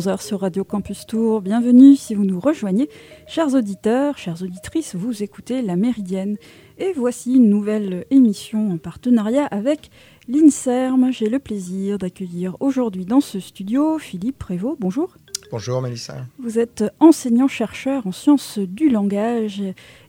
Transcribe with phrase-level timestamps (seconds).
[0.00, 1.42] est 11h sur Radio Campus Tour.
[1.42, 2.88] Bienvenue si vous nous rejoignez.
[3.26, 6.36] Chers auditeurs, chères auditrices, vous écoutez La Méridienne.
[6.78, 9.90] Et voici une nouvelle émission en partenariat avec
[10.28, 11.12] l'INSERM.
[11.12, 14.78] J'ai le plaisir d'accueillir aujourd'hui dans ce studio Philippe Prévost.
[14.80, 15.14] Bonjour.
[15.50, 16.26] Bonjour Mélissa.
[16.38, 19.62] Vous êtes enseignant-chercheur en sciences du langage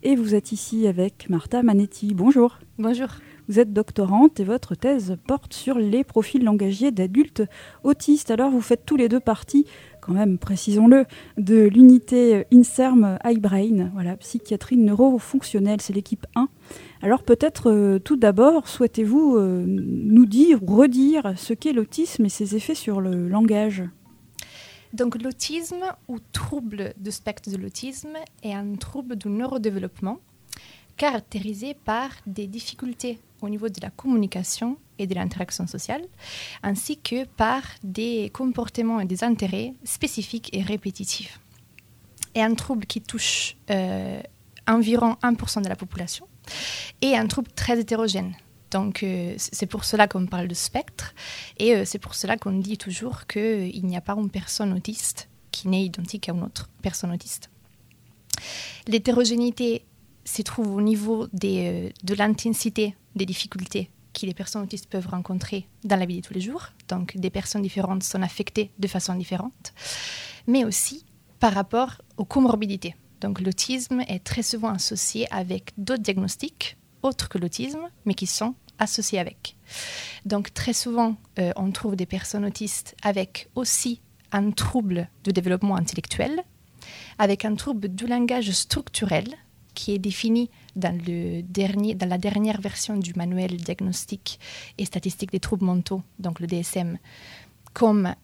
[0.04, 2.14] et vous êtes ici avec Martha Manetti.
[2.14, 2.60] Bonjour.
[2.78, 3.10] Bonjour.
[3.52, 7.44] Vous êtes doctorante et votre thèse porte sur les profils langagiers d'adultes
[7.84, 8.32] autistes.
[8.32, 9.66] Alors vous faites tous les deux partie,
[10.00, 11.04] quand même, précisons-le,
[11.36, 16.48] de l'unité INSERM iBrain, voilà, psychiatrie neurofonctionnelle, c'est l'équipe 1.
[17.02, 22.30] Alors peut-être euh, tout d'abord, souhaitez-vous euh, nous dire ou redire ce qu'est l'autisme et
[22.30, 23.84] ses effets sur le langage?
[24.94, 30.20] Donc l'autisme ou trouble de spectre de l'autisme est un trouble du neurodéveloppement
[30.96, 36.04] caractérisé par des difficultés au niveau de la communication et de l'interaction sociale,
[36.64, 41.40] ainsi que par des comportements et des intérêts spécifiques et répétitifs.
[42.36, 44.22] Et un trouble qui touche euh,
[44.68, 46.28] environ 1% de la population,
[47.02, 48.34] et un trouble très hétérogène.
[48.70, 51.14] Donc euh, c'est pour cela qu'on parle de spectre,
[51.58, 55.28] et euh, c'est pour cela qu'on dit toujours qu'il n'y a pas une personne autiste
[55.52, 57.50] qui n'est identique à une autre personne autiste.
[58.88, 59.84] L'hétérogénéité
[60.26, 65.68] se trouve au niveau des, de l'intensité des difficultés que les personnes autistes peuvent rencontrer
[65.84, 66.68] dans la vie de tous les jours.
[66.90, 69.74] Donc, des personnes différentes sont affectées de façon différente,
[70.48, 71.06] mais aussi
[71.40, 72.96] par rapport aux comorbidités.
[73.22, 78.56] Donc, l'autisme est très souvent associé avec d'autres diagnostics autres que l'autisme, mais qui sont
[78.80, 79.56] associés avec.
[80.26, 85.76] Donc, très souvent, euh, on trouve des personnes autistes avec aussi un trouble de développement
[85.76, 86.44] intellectuel,
[87.18, 89.28] avec un trouble du langage structurel,
[89.74, 94.40] qui est défini dans, le dernier, dans la dernière version du manuel diagnostic
[94.78, 96.98] et statistique des troubles mentaux, donc le DSM,
[97.74, 98.16] comme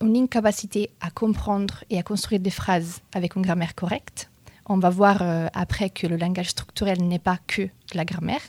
[0.00, 4.30] une incapacité à comprendre et à construire des phrases avec une grammaire correcte.
[4.66, 8.42] On va voir euh, après que le langage structurel n'est pas que la grammaire.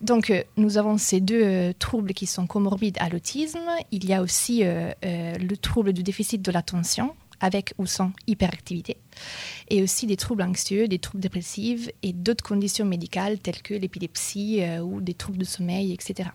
[0.00, 3.60] Donc, euh, nous avons ces deux euh, troubles qui sont comorbides à l'autisme.
[3.92, 8.96] Il y a aussi le trouble du déficit de l'attention, avec ou sans hyperactivité,
[9.68, 14.62] et aussi des troubles anxieux, des troubles dépressifs et d'autres conditions médicales telles que l'épilepsie
[14.62, 16.30] euh, ou des troubles de sommeil, etc.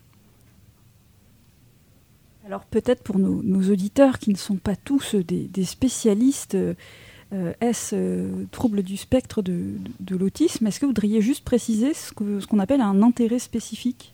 [2.45, 8.45] Alors peut-être pour nos, auditeurs qui ne sont pas tous des, spécialistes, euh, est-ce euh,
[8.51, 9.75] trouble du spectre de,
[10.09, 10.67] l'autisme?
[10.67, 14.13] Est-ce que vous voudriez juste préciser ce qu'on ce qu'on appelle un intérêt spécifique?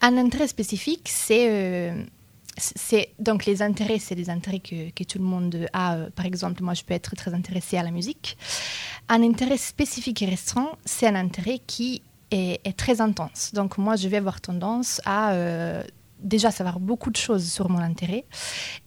[0.00, 1.92] Un intérêt spécifique, c'est
[2.56, 5.96] c'est donc les intérêts, c'est des intérêts que, que, tout le monde a.
[5.96, 8.36] Euh, par exemple, moi, je peux être très intéressée à la musique.
[9.08, 13.52] Un intérêt spécifique et restreint, c'est un intérêt qui est, très intense.
[13.54, 15.82] Donc, moi, je vais avoir tendance à euh,
[16.20, 18.24] déjà savoir beaucoup de choses sur mon intérêt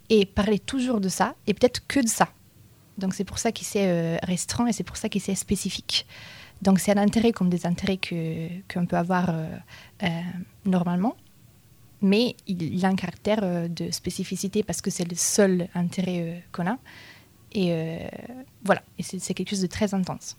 [0.09, 2.29] et parler toujours de ça et peut-être que de ça.
[2.97, 6.07] Donc, c'est pour ça qu'il s'est euh, restreint et c'est pour ça qu'il s'est spécifique.
[6.61, 9.33] Donc, c'est un intérêt comme des intérêts qu'on peut avoir
[10.65, 11.15] normalement
[12.01, 16.39] mais il, a un caractère euh, de spécificité parce que c'est le seul intérêt euh,
[16.51, 16.77] qu'on a.
[17.53, 17.97] Et euh,
[18.63, 20.37] voilà, et c'est quelque chose de très intense.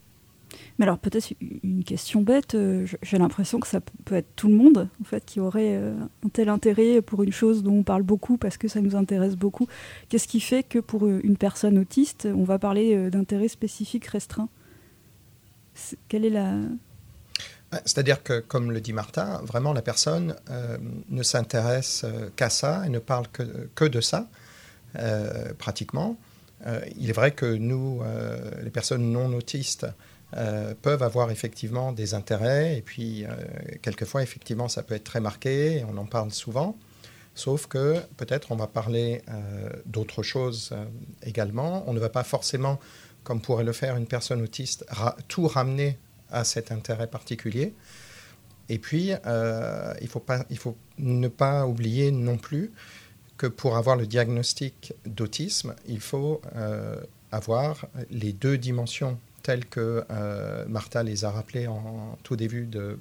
[0.79, 2.57] Mais alors peut-être une question bête,
[3.03, 6.49] j'ai l'impression que ça peut être tout le monde en fait qui aurait un tel
[6.49, 9.67] intérêt pour une chose dont on parle beaucoup parce que ça nous intéresse beaucoup.
[10.09, 14.49] Qu'est-ce qui fait que pour une personne autiste, on va parler d'intérêt spécifique restreint
[16.09, 16.55] Quelle est la,
[17.85, 20.79] c'est-à-dire que, comme le dit Martha, vraiment la personne euh,
[21.11, 24.29] ne s'intéresse euh, qu'à ça et ne parle que, de ça,
[24.99, 26.17] euh, pratiquement.
[26.97, 28.03] il est vrai que nous,
[28.63, 29.87] les personnes non autistes,
[30.83, 33.25] peuvent avoir effectivement des intérêts et puis
[33.81, 36.77] quelquefois, effectivement, ça peut être très marqué et on en parle souvent.
[37.35, 39.23] Sauf que peut-être on va parler
[39.87, 40.75] d'autres choses
[41.23, 41.85] également.
[41.87, 42.81] On ne va pas forcément,
[43.23, 44.85] comme pourrait le faire une personne autiste,
[45.29, 45.97] tout ramener
[46.31, 47.75] à cet intérêt particulier.
[48.69, 52.71] Et puis, euh, il, faut pas, il faut ne pas oublier non plus
[53.37, 57.01] que pour avoir le diagnostic d'autisme, il faut euh,
[57.33, 62.99] avoir les deux dimensions telles que euh, Martha les a rappelées en, tout début de,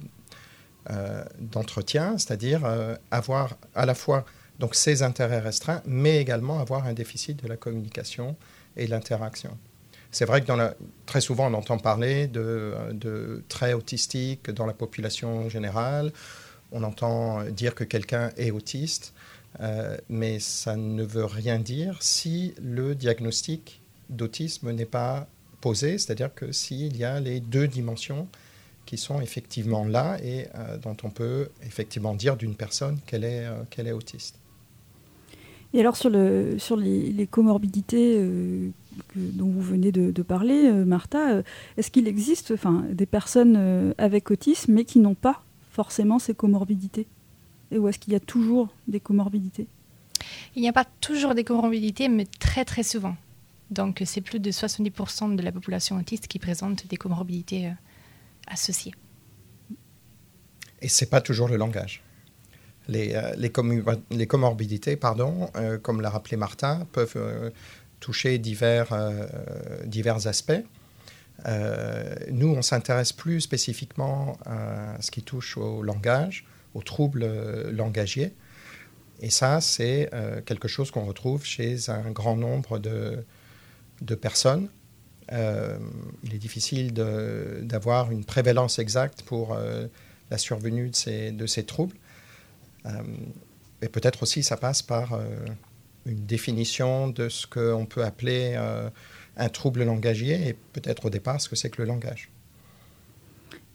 [1.38, 2.62] d'entretien, c'est-à-dire
[3.10, 4.24] avoir à la fois
[4.58, 8.36] donc, ces intérêts restreints, mais également avoir un déficit de la communication
[8.76, 9.56] et de l'interaction.
[10.10, 10.52] C'est vrai que
[11.06, 16.12] très souvent on entend parler de, traits autistiques dans la population générale.
[16.72, 19.14] On entend dire que quelqu'un est autiste,
[19.60, 25.26] euh, mais ça ne veut rien dire si le diagnostic d'autisme n'est pas
[25.60, 28.28] posé, c'est-à-dire que s'il y a les deux dimensions
[28.86, 33.46] qui sont effectivement là et euh, dont on peut effectivement dire d'une personne qu'elle est,
[33.46, 34.36] euh, autiste.
[35.74, 38.18] Et alors sur les, comorbidités
[39.16, 41.42] euh, dont vous venez de, parler, euh, Martha, euh,
[41.76, 47.06] est-ce qu'il existe enfin, des personnes avec autisme mais qui n'ont pas forcément ces comorbidités?
[47.70, 49.66] Et ou est-ce qu'il y a toujours des comorbidités?
[50.56, 53.16] Il n'y a pas toujours des comorbidités, mais très très souvent.
[53.70, 57.70] Donc c'est plus de 70% de la population autiste qui présente des comorbidités
[58.46, 58.94] associées.
[60.80, 62.02] Et c'est pas toujours le langage.
[62.88, 67.50] Les, euh, les, comorbidités, pardon, euh, comme l'a rappelé Martin, peuvent euh,
[68.00, 68.88] toucher divers,
[69.84, 70.62] divers aspects.
[72.30, 77.26] nous, on s'intéresse plus spécifiquement à ce qui touche au langage, aux troubles
[77.70, 78.34] langagiers.
[79.20, 80.10] Et ça, c'est
[80.46, 83.24] quelque chose qu'on retrouve chez un grand nombre de,
[84.00, 84.68] de personnes.
[85.30, 89.56] il est difficile d'avoir une prévalence exacte pour
[90.30, 91.96] la survenue de ces, de ces troubles.
[92.86, 92.90] Euh,
[93.82, 95.26] et peut-être aussi ça passe par euh,
[96.08, 98.90] une définition de ce qu'on peut appeler euh,
[99.36, 102.30] un trouble langagier et peut-être au départ ce que c'est que le langage.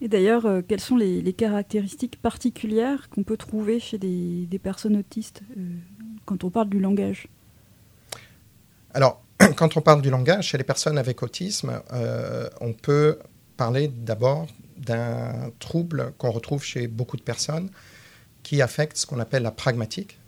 [0.02, 5.44] Et d'ailleurs, quelles sont les, caractéristiques particulières qu'on peut trouver chez des, des personnes autistes
[6.26, 7.30] quand on parle du langage?
[8.94, 9.24] Alors,
[9.56, 11.82] quand on parle du langage, chez les personnes avec autisme,
[12.60, 13.18] on peut
[13.56, 14.48] parler d'abord
[14.78, 17.70] d'un trouble qu'on retrouve chez beaucoup de personnes
[18.44, 20.20] qui affecte ce qu'on appelle la pragmatique,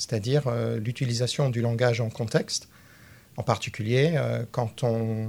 [0.00, 2.68] c'est-à-dire euh, l'utilisation du langage en contexte,
[3.36, 5.28] en particulier euh, quand on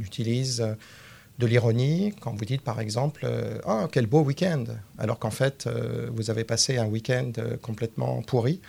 [0.00, 0.74] utilise euh,
[1.38, 3.26] de l'ironie, quand vous dites par exemple
[3.66, 4.64] Oh, quel beau week-end
[4.98, 5.66] alors qu'en fait
[6.12, 8.60] vous avez passé un week-end complètement pourri.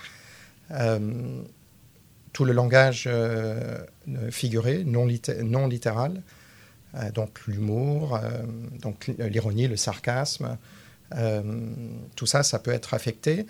[2.32, 3.10] tout le langage
[4.30, 6.22] figuré, non, littéral,
[7.14, 8.18] donc l'humour,
[8.82, 10.58] donc l'ironie, le sarcasme,
[12.16, 13.48] tout ça, ça peut être affecté.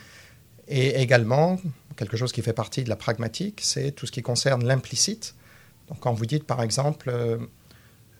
[0.68, 1.60] Et également,
[2.01, 5.36] quelque chose qui fait partie de la pragmatique, c'est tout ce qui concerne l'implicite.
[5.88, 7.38] Donc quand vous dites par exemple, euh,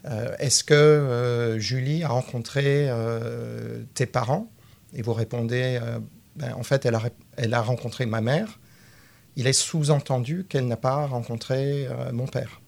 [0.06, 2.89] euh, est-ce que Julie a rencontré
[3.95, 4.51] tes parents
[4.94, 5.80] Et vous répondez,
[6.36, 8.60] ben, en fait, elle a, rencontré ma mère.
[9.36, 12.62] Il est sous-entendu qu'elle n'a pas rencontré mon père.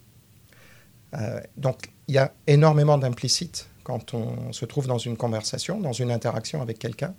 [1.57, 1.77] donc
[2.07, 6.61] il y a énormément d'implicite quand on se trouve dans une conversation, dans une interaction
[6.61, 7.13] avec quelqu'un.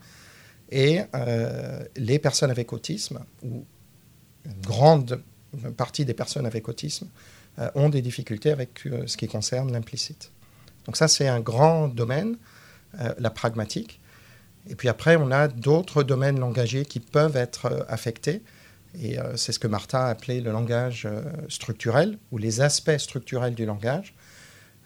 [0.70, 3.64] Et euh, les personnes avec autisme, ou
[4.44, 5.20] une grande
[5.76, 7.08] partie des personnes avec autisme,
[7.58, 10.32] euh, ont des difficultés avec euh, ce qui concerne l'implicite.
[10.86, 12.36] Donc ça, c'est un grand domaine,
[13.18, 14.00] la pragmatique.
[14.68, 18.42] Et puis après, on a d'autres domaines langagiers qui peuvent être affectés.
[19.02, 21.08] Et c'est ce que Martha a appelé le langage
[21.48, 24.14] structurel, ou les aspects structurels du langage.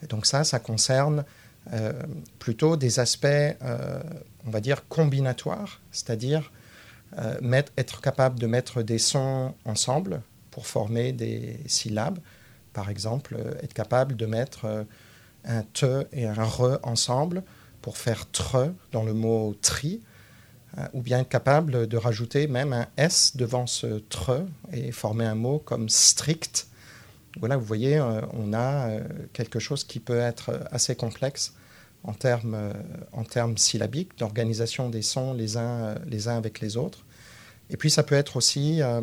[0.08, 1.25] Donc ça, ça concerne
[1.72, 1.93] euh,
[2.38, 4.00] plutôt des aspects, euh,
[4.46, 6.50] on va dire, combinatoires, c'est-à-dire
[7.19, 12.19] euh, être capable de mettre des sons ensemble pour former des syllabes.
[12.73, 14.87] Par exemple, être capable de mettre
[15.44, 17.43] un te et un re ensemble
[17.82, 20.00] pour faire tre dans le mot tri,
[20.93, 25.35] ou bien être capable de rajouter même un s devant ce tre et former un
[25.35, 26.69] mot comme strict.
[27.40, 28.90] Voilà, vous voyez, on a
[29.33, 31.54] quelque chose qui peut être assez complexe
[32.04, 32.73] en termes, euh,
[33.12, 37.04] en termes syllabiques, d'organisation des sons les uns, euh, les uns avec les autres.
[37.70, 39.00] Et puis ça peut être aussi euh,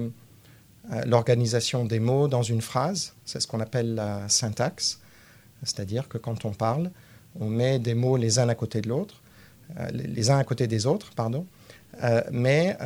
[1.05, 4.99] l'organisation des mots dans une phrase, c'est ce qu'on appelle la syntaxe,
[5.63, 6.91] c'est-à-dire que quand on parle,
[7.39, 9.21] on met des mots les uns à côté de l'autre,
[9.91, 11.47] les uns à côté des autres, pardon,
[12.31, 12.77] mais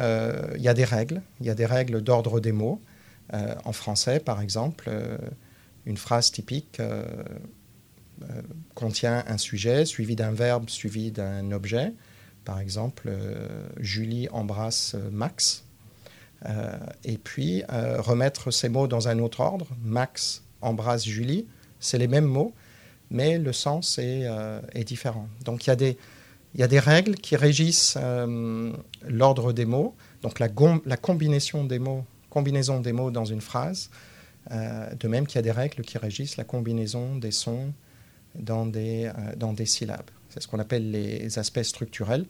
[0.55, 2.79] il y a des règles, il y a des règles d'ordre des mots.
[3.33, 4.89] en français, par exemple,
[5.85, 6.79] une phrase typique
[8.23, 8.41] euh,
[8.75, 11.93] contient un sujet suivi d'un verbe suivi d'un objet.
[12.43, 14.95] Par exemple, euh, Julie embrasse
[16.45, 19.67] euh, et puis remettre ces mots dans un autre ordre.
[19.83, 21.47] Max embrasse Julie.
[21.79, 22.53] C'est les mêmes mots,
[23.09, 24.27] mais le sens est,
[24.73, 25.29] est différent.
[25.45, 27.97] Donc il y, a des, règles qui régissent
[29.07, 29.95] l'ordre des mots.
[30.21, 30.49] Donc la,
[30.97, 33.89] combinaison des mots, combinaison des mots dans une phrase,
[34.51, 37.73] de même qu'il y a des règles qui régissent la combinaison des sons
[38.49, 40.09] euh, dans des syllabes.
[40.29, 42.25] C'est ce qu'on appelle les aspects structurels.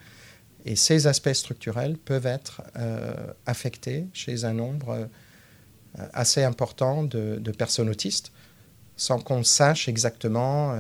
[0.66, 3.14] Et ces aspects structurels peuvent être euh,
[3.46, 5.06] affectés chez un nombre euh,
[6.14, 8.32] assez important de, personnes autistes,
[8.96, 10.76] sans qu'on sache exactement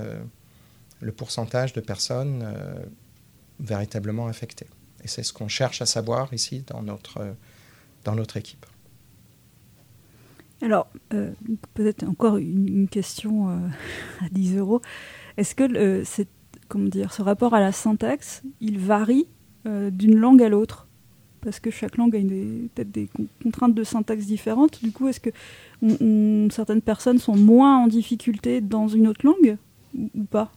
[0.99, 2.45] le pourcentage de personnes
[3.59, 4.67] véritablement affectées.
[5.03, 7.35] Et c'est ce qu'on cherche à savoir ici dans notre,
[8.03, 8.65] dans notre équipe.
[10.61, 10.87] Alors,
[11.73, 13.49] peut-être encore une, question
[14.21, 14.81] à 10 euros.
[15.39, 19.25] Est-ce que euh, ce rapport à la syntaxe, il varie
[19.65, 20.87] euh, d'une langue à l'autre
[21.41, 23.09] parce que chaque langue a peut-être des
[23.43, 24.81] contraintes de syntaxe différentes.
[24.83, 25.29] Du coup, est-ce que
[26.51, 29.57] certaines personnes sont moins en difficulté dans une autre langue
[29.97, 30.51] ou, pas?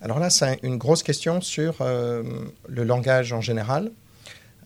[0.00, 2.24] Alors là, c'est une grosse question sur euh,
[2.68, 3.92] le langage en général.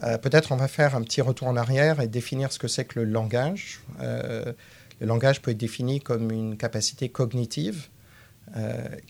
[0.02, 2.86] Euh, peut-être on va faire un petit retour en arrière et définir ce que c'est
[2.86, 3.80] que le langage.
[3.98, 7.88] Le langage peut être défini comme une capacité cognitive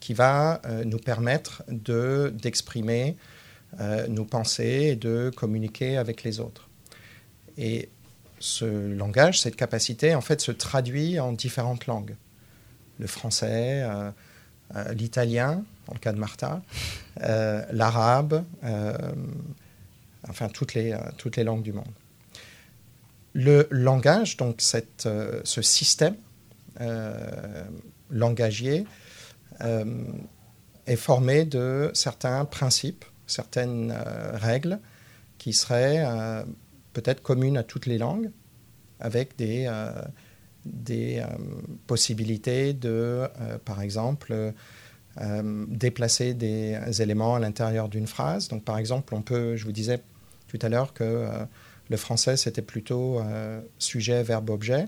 [0.01, 3.17] qui va nous permettre d'exprimer
[3.81, 6.69] euh, nos pensées et de communiquer avec les autres.
[7.59, 7.91] Et
[8.39, 12.17] ce langage, cette capacité, en fait, se traduit en différentes langues.
[12.99, 14.11] Le français, euh,
[14.77, 16.63] euh, l'italien, dans le cas de Martha,
[17.71, 18.45] l'arabe,
[20.29, 21.93] enfin toutes les, toutes les langues du monde.
[23.35, 26.17] Le langage, donc ce système
[28.11, 28.87] langagier,
[29.61, 34.79] est formé de certains principes certaines euh, règles
[35.39, 36.45] qui seraient euh,
[36.93, 38.31] peut-être communes à toutes les langues,
[39.01, 39.93] avec des, euh,
[40.65, 41.23] des
[41.87, 43.29] possibilités de,
[43.65, 44.53] par exemple,
[45.69, 48.49] déplacer des éléments à l'intérieur d'une phrase.
[48.49, 50.01] Donc, par exemple, on peut, je vous disais
[50.49, 51.29] tout à l'heure que
[51.89, 53.21] le français, c'était plutôt
[53.79, 54.87] sujet, verbe, objet.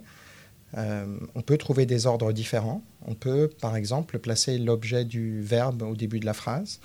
[0.75, 2.83] on peut trouver des ordres différents.
[3.07, 6.80] On peut, par exemple, placer l'objet du verbe au début de la phrase.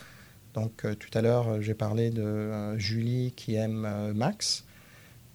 [0.54, 4.66] Donc euh, tout à l'heure, euh, j'ai parlé de euh, Julie qui aime Max,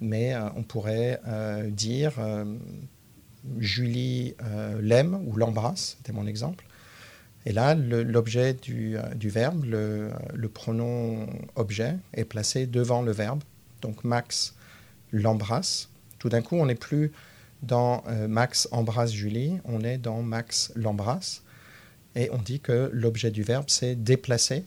[0.00, 1.20] mais on pourrait
[1.70, 2.12] dire
[3.58, 4.36] Julie
[4.80, 6.64] l'aime ou l'embrasse, c'était mon exemple.
[7.46, 13.42] Et là, l'objet du, verbe, le, pronom objet, est placé devant le verbe.
[13.82, 14.54] Donc Max
[15.10, 15.88] l'embrasse.
[16.20, 17.10] Tout d'un coup, on n'est plus
[17.62, 21.42] dans Max embrasse Julie, on est dans Max l'embrasse.
[22.14, 24.64] Et on dit que l'objet du verbe, c'est déplacer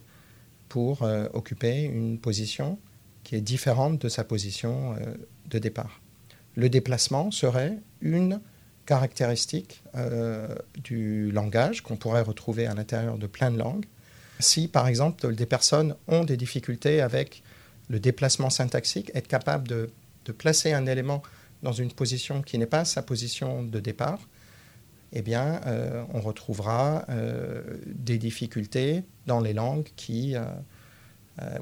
[0.72, 2.80] pour euh, occuper une position
[3.25, 5.16] qui est différente de sa position euh,
[5.50, 6.00] de départ.
[6.56, 8.40] Le déplacement serait une
[8.86, 10.48] caractéristique euh,
[10.82, 13.86] du langage qu'on pourrait retrouver à l'intérieur de plein de langues.
[14.40, 17.44] Si, par exemple, des personnes ont des difficultés avec
[17.90, 19.90] le déplacement syntaxique, être capable de,
[20.38, 21.22] placer un élément
[21.63, 24.30] dans une position qui n'est pas sa position de départ,
[25.12, 25.60] eh bien,
[26.13, 27.06] on retrouvera
[27.86, 30.46] des difficultés dans les langues qui, euh,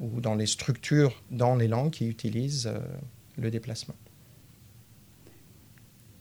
[0.02, 2.72] ou dans les structures dans les langues qui utilisent
[3.38, 3.96] le déplacement.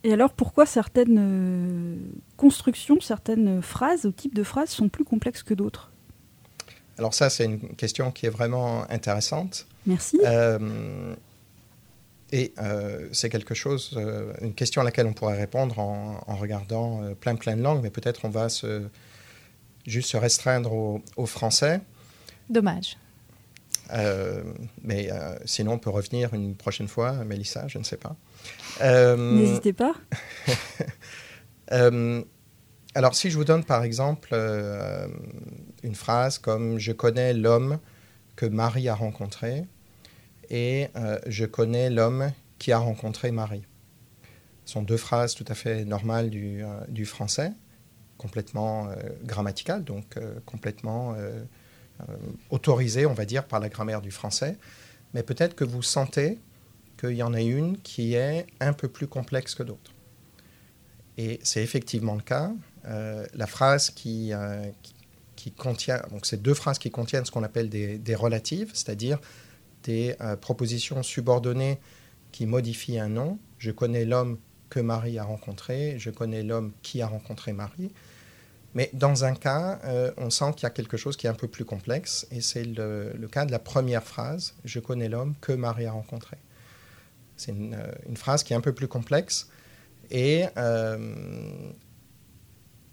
[0.05, 1.99] Et alors, pourquoi certaines
[2.37, 5.91] constructions, certaines phrases ou types de phrases sont plus complexes que d'autres?
[6.99, 9.67] Alors ça, c'est une question qui est vraiment intéressante.
[9.87, 10.19] Merci.
[12.31, 17.03] Et euh, c'est quelque chose, euh, une question à laquelle on pourrait répondre en, regardant
[17.03, 18.83] euh, plein plein de langues, mais peut-être on va se,
[19.89, 20.73] juste se restreindre
[21.17, 21.81] au, français.
[22.49, 22.97] Dommage.
[24.83, 25.11] mais
[25.45, 28.17] sinon, on peut revenir une prochaine fois, Mélissa, je ne sais pas.
[29.17, 29.95] N'hésitez pas.
[32.95, 34.35] alors, si je vous donne par exemple
[35.83, 37.79] une phrase comme Je connais l'homme
[38.37, 39.65] que Marie a rencontré,
[40.51, 43.65] et euh, je connais l'homme qui a rencontré Marie.
[44.65, 47.53] Ce sont deux phrases tout à fait normales du, euh, français,
[48.19, 48.95] complètement euh,
[49.25, 51.17] grammaticales, donc complètement
[52.51, 54.57] autorisées, on va dire, par la grammaire du français.
[55.15, 56.39] Mais peut-être que vous sentez
[56.99, 59.93] qu'il y en a une qui est un peu plus complexe que d'autres.
[61.17, 62.53] Et c'est effectivement le cas.
[62.85, 64.33] la phrase qui,
[65.57, 69.19] contient, donc c'est deux phrases qui contiennent ce qu'on appelle des, relatives, c'est-à-dire
[69.85, 71.79] des euh, propositions subordonnées
[72.33, 73.39] qui modifient un nom.
[73.59, 77.93] Je connais l'homme que Marie a rencontré, je connais l'homme qui a rencontré Marie.
[78.75, 81.35] Mais dans un cas, euh, on sent qu'il y a quelque chose qui est un
[81.35, 85.53] peu plus complexe, et c'est le, cas de la première phrase, Je connais l'homme que
[85.53, 86.37] Marie a rencontré.
[87.37, 89.49] C'est une, euh, phrase qui est un peu plus complexe,
[90.11, 90.45] et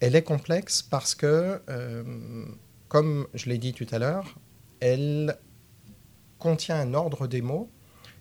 [0.02, 1.62] elle est complexe parce que,
[2.90, 4.36] comme je l'ai dit tout à l'heure,
[4.82, 5.38] elle
[6.40, 7.70] contient un ordre des mots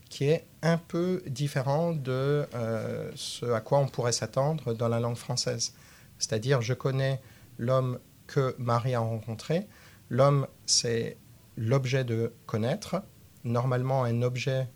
[0.08, 5.00] qui est un peu différent de euh, ce à quoi on pourrait s'attendre dans la
[5.00, 5.74] langue française.
[6.18, 7.20] C'est-à-dire, je connais
[7.58, 9.66] l'homme que Marie a rencontré.
[10.10, 11.16] L'homme, c'est
[11.56, 13.02] l'objet de connaître.
[13.44, 14.68] Normalement, un objet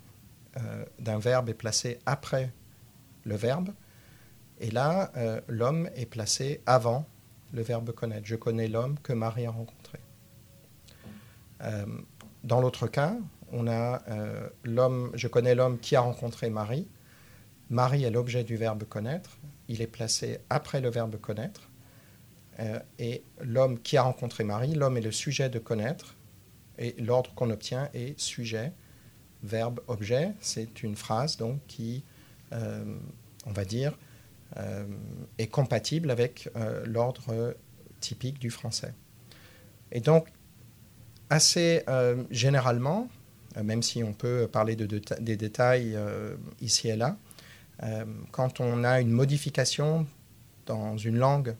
[0.56, 2.52] euh, d'un verbe est placé après
[3.24, 3.70] le verbe.
[4.60, 7.06] Et là, euh, l'homme est placé avant
[7.52, 8.26] le verbe connaître.
[8.26, 9.98] Je connais l'homme que Marie a rencontré.
[12.44, 13.16] dans l'autre cas,
[13.52, 16.88] on a euh, l'homme, je connais l'homme qui a rencontré Marie.
[17.70, 19.38] Marie est l'objet du verbe connaître.
[19.68, 21.70] Il est placé après le verbe connaître.
[22.60, 26.16] Euh, et l'homme qui a rencontré Marie, l'homme est le sujet de connaître.
[26.78, 28.72] Et l'ordre qu'on obtient est sujet,
[29.42, 30.32] verbe-objet.
[30.40, 32.04] C'est une phrase donc qui,
[32.52, 33.98] on va dire,
[35.38, 36.48] est compatible avec
[36.84, 37.56] l'ordre
[37.98, 38.94] typique du français.
[39.90, 40.28] Et donc,
[41.30, 41.84] assez
[42.30, 43.08] généralement,
[43.60, 44.86] même si on peut parler de,
[45.20, 45.98] des détails
[46.60, 47.16] ici et là,
[48.30, 50.06] quand on a une modification
[50.66, 51.56] dans une langue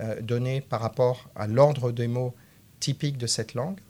[0.00, 2.34] euh, donnée par rapport à l'ordre des mots
[2.80, 3.80] typiques de cette langue,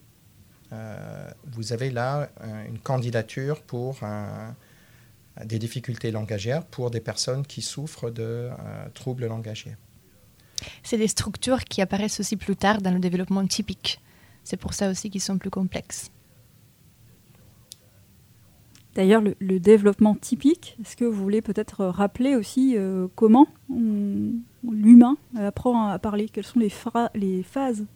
[0.72, 4.00] euh, vous avez là euh, une candidature pour
[5.44, 8.50] des difficultés langagières pour des personnes qui souffrent de
[8.94, 9.76] troubles langagiers.
[10.82, 14.00] C'est des structures qui apparaissent aussi plus tard dans le développement typique.
[14.42, 16.10] C'est pour ça aussi qu'ils sont plus complexes.
[18.98, 25.86] D'ailleurs, le, développement typique, est-ce que vous voulez peut-être rappeler aussi euh, comment l'humain apprend
[25.86, 26.28] à parler?
[26.28, 26.68] Quelles sont les,
[27.44, 27.86] phases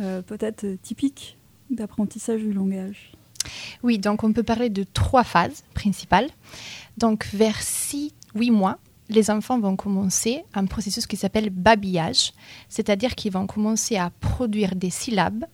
[0.00, 1.36] euh, peut-être typiques
[1.68, 3.12] d'apprentissage du langage?
[3.82, 6.30] Oui, donc on peut parler de trois phases principales.
[6.96, 8.10] Donc vers 6-8
[8.50, 8.78] mois,
[9.10, 12.32] les enfants vont commencer un processus qui s'appelle babillage,
[12.70, 15.44] c'est-à-dire qu'ils vont commencer à produire des syllabes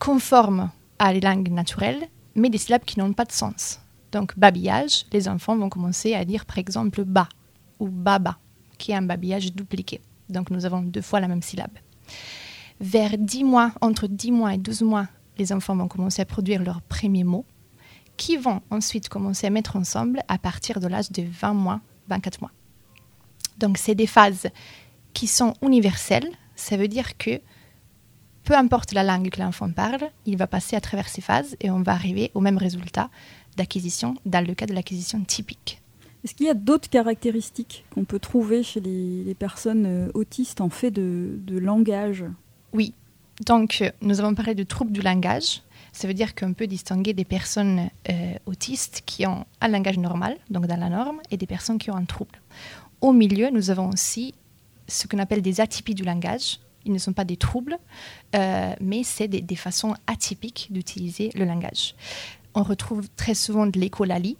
[0.00, 3.78] conformes à les langues naturelles, mais des syllabes qui n'ont pas de sens.
[4.12, 7.28] Donc, babillage, les enfants vont commencer à dire par exemple ba
[7.80, 8.38] ou baba,
[8.78, 10.00] qui est un babillage dupliqué.
[10.28, 11.72] Donc, nous avons deux fois la même syllabe.
[12.80, 16.62] Vers 10 mois, entre 10 mois et 12 mois, les enfants vont commencer à produire
[16.62, 17.46] leurs premiers mots,
[18.16, 22.40] qui vont ensuite commencer à mettre ensemble à partir de l'âge de 20 mois, 24
[22.42, 22.52] mois.
[23.58, 24.48] Donc, c'est des phases
[25.14, 26.30] qui sont universelles.
[26.54, 27.40] Ça veut dire que
[28.44, 31.70] peu importe la langue que l'enfant parle, il va passer à travers ces phases et
[31.70, 33.08] on va arriver au même résultat
[33.56, 35.80] d'acquisition dans le cas de l'acquisition typique.
[36.24, 40.70] Est-ce qu'il y a d'autres caractéristiques qu'on peut trouver chez les, personnes euh, autistes en
[40.70, 42.24] fait de, langage?
[42.72, 42.94] Oui.
[43.44, 45.62] Donc, euh, nous avons parlé de troubles du langage.
[45.92, 50.36] Ça veut dire qu'on peut distinguer des personnes euh, autistes qui ont un langage normal,
[50.48, 52.40] donc dans la norme, et des personnes qui ont un trouble.
[53.00, 54.34] Au milieu, nous avons aussi
[54.86, 56.60] ce qu'on appelle des atypies du langage.
[56.84, 57.78] Ils ne sont pas des troubles,
[58.34, 61.94] mais c'est des, des, façons atypiques d'utiliser le langage
[62.54, 64.36] on retrouve très souvent de l'écolalie,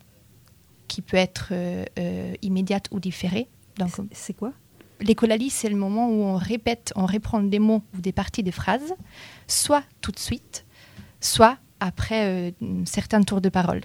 [0.88, 3.48] qui peut être euh, euh, immédiate ou différée.
[4.12, 4.52] C'est quoi?
[5.00, 8.52] L'écolalie, c'est le moment où on répète, on reprend des mots ou des parties des
[8.52, 8.94] phrases,
[9.48, 10.64] soit tout de suite,
[11.20, 13.80] soit après euh, certains tours de parole.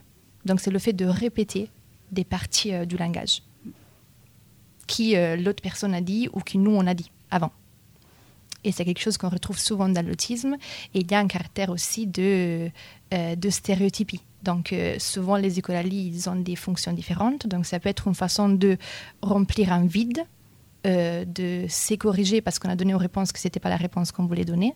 [0.46, 1.70] Donc, c'est le fait de répéter
[2.12, 3.42] des parties du langage
[4.86, 7.52] qui l'autre personne a dit ou qui nous on a dit avant.
[8.68, 10.58] Et c'est quelque chose qu'on retrouve souvent dans l'autisme.
[10.94, 12.70] Et il y a un caractère aussi de,
[13.14, 14.20] euh, stéréotypie.
[14.44, 17.48] Donc, euh, souvent, les écolalies, ont des fonctions différentes.
[17.48, 18.78] Donc, ça peut être une façon de
[19.22, 20.26] remplir un vide,
[20.86, 24.12] euh, de s'écorriger parce qu'on a donné aux réponses que ce n'était pas la réponse
[24.12, 24.76] qu'on voulait donner.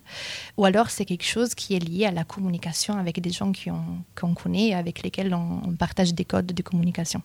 [0.56, 3.52] Ou alors, c'est quelque chose qui est lié à la communication avec des gens
[4.16, 7.22] qu'on connaît, avec lesquels on partage des codes de communication.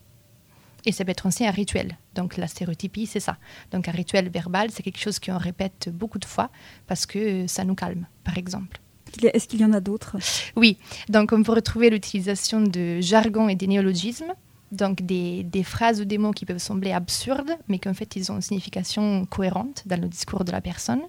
[0.87, 1.99] Et ça peut être aussi un rituel.
[2.15, 3.37] Donc la stéréotypie, c'est ça.
[3.73, 6.49] Donc un rituel verbal, c'est quelque chose qu'on répète beaucoup de fois
[6.87, 8.81] parce que ça nous calme, par exemple.
[9.23, 10.17] Est-ce qu'il y en a d'autres?
[10.57, 14.33] Oui, donc on peut retrouver l'utilisation de jargon et des néologismes,
[14.73, 18.31] donc des, des, phrases ou des mots qui peuvent sembler absurdes, mais qu'en fait ils
[18.31, 21.03] ont une signification cohérente dans le discours de la personne.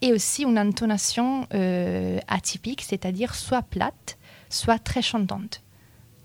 [0.00, 5.63] Et aussi une intonation euh, atypique, c'est-à-dire soit plate, soit très chantante.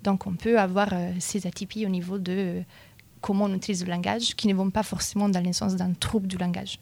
[0.04, 2.62] Donc on peut avoir euh, ces atypies au niveau de euh,
[3.22, 6.28] comment on utilise le langage, qui ne vont pas forcément dans le sens d'un trouble
[6.28, 6.80] du langage.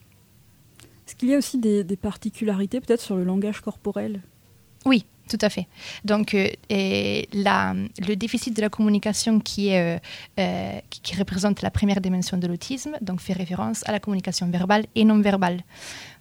[1.07, 4.21] Est-ce qu'il y a aussi des, particularités peut-être sur le langage corporel?
[4.85, 5.67] Oui, tout à fait.
[6.03, 10.01] Donc, euh, le déficit de la communication qui, est,
[10.39, 14.85] euh, qui, représente la première dimension de l'autisme, donc fait référence à la communication verbale
[14.95, 15.63] et non verbale.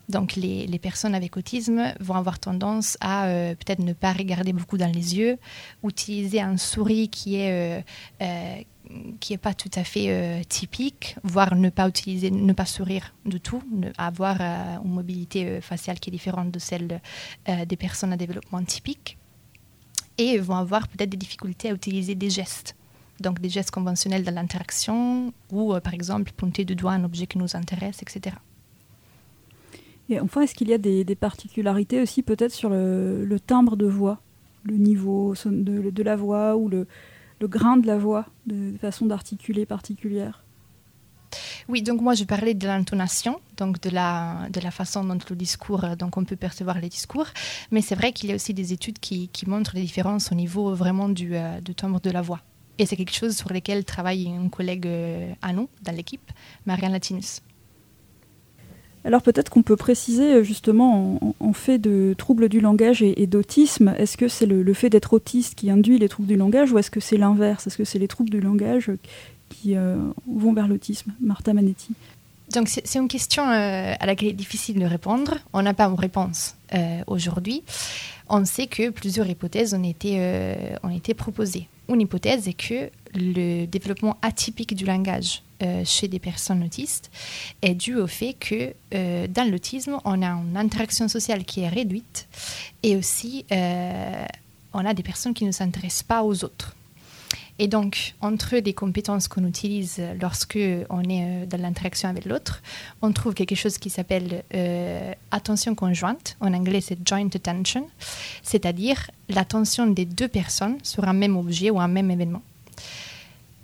[0.09, 4.79] Donc, les, personnes avec autisme vont avoir tendance à euh, peut-être ne pas regarder beaucoup
[4.79, 5.39] dans les yeux,
[5.83, 7.85] utiliser un souris qui est
[9.21, 13.15] qui n'est pas tout à fait euh, typique, voire ne pas utiliser, ne pas sourire
[13.25, 13.63] du tout,
[13.99, 17.01] avoir euh, une mobilité euh, faciale qui est différente de celle
[17.67, 19.19] des personnes à développement typique,
[20.19, 22.77] et vont avoir peut-être des difficultés à utiliser des gestes.
[23.21, 27.39] Donc des gestes conventionnels dans l'interaction, ou par exemple pointer du doigt un objet qui
[27.39, 28.37] nous intéresse, etc.
[30.09, 34.21] Et enfin, est-ce qu'il y a des, particularités aussi peut-être sur le, timbre de voix,
[34.65, 36.87] le niveau de, de la voix ou le,
[37.43, 40.43] grain de la voix, de, façon d'articuler particulière?
[41.69, 45.85] Oui, donc moi je parlais de l'intonation, donc de la, de façon dont le discours,
[45.99, 47.27] donc on peut percevoir les discours,
[47.73, 50.73] mais c'est vrai qu'il y a aussi des études qui, montrent les différences au niveau
[50.75, 52.41] vraiment du, euh, du timbre de la voix.
[52.79, 56.31] Et c'est quelque chose sur lequel travaille un collègue euh, à nous, dans l'équipe,
[56.67, 57.43] Marianne Latinus.
[59.07, 63.95] Alors peut-être qu'on peut préciser euh, justement en, fait de troubles du langage et, d'autisme,
[63.99, 66.91] est-ce que c'est le, fait d'être autiste qui induit les troubles du langage ou est-ce
[66.91, 67.69] que c'est l'inverse?
[67.69, 68.91] Est-ce que c'est les troubles du langage
[69.49, 71.13] qui euh, vont vers l'autisme?
[71.21, 71.93] Martha Manetti
[72.55, 75.37] donc c'est une question euh, à laquelle il est difficile de répondre.
[75.53, 76.55] On n'a pas une réponse
[77.09, 77.65] aujourd'hui.
[78.29, 80.21] On sait que plusieurs hypothèses ont été,
[80.85, 81.67] ont été proposées.
[81.89, 87.11] Une hypothèse est que le développement atypique du langage euh, chez des personnes autistes
[87.63, 91.69] est dû au fait que euh, dans l'autisme, on a une interaction sociale qui est
[91.69, 92.29] réduite
[92.83, 94.25] et aussi euh,
[94.75, 96.77] on a des personnes qui ne s'intéressent pas aux autres.
[97.59, 100.59] Et donc, entre les compétences qu'on utilise lorsque
[100.91, 102.63] on est dans l'interaction avec l'autre,
[103.01, 104.45] on trouve quelque chose qui s'appelle
[105.31, 106.37] attention conjointe.
[106.41, 107.89] En anglais, c'est joint attention,
[108.43, 112.43] c'est-à-dire l'attention des deux personnes sur un même objet ou un même événement.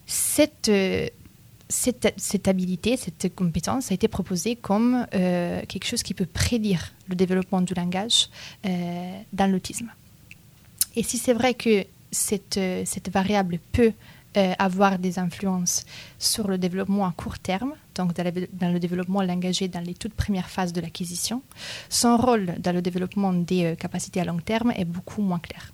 [0.07, 0.70] Cette,
[1.73, 7.15] cette, habilité, cette compétence a été proposée comme euh, quelque chose qui peut prédire le
[7.15, 8.29] développement du langage
[8.67, 9.91] euh, dans l'autisme.
[10.95, 13.93] Et si c'est vrai que cette, cette variable peut
[14.59, 15.85] avoir des influences
[16.19, 20.15] sur le développement à court terme, donc dans, dans, le développement langagé dans les toutes
[20.15, 21.43] premières phases de l'acquisition,
[21.91, 25.73] son rôle dans le développement des capacités à long terme est beaucoup moins clair.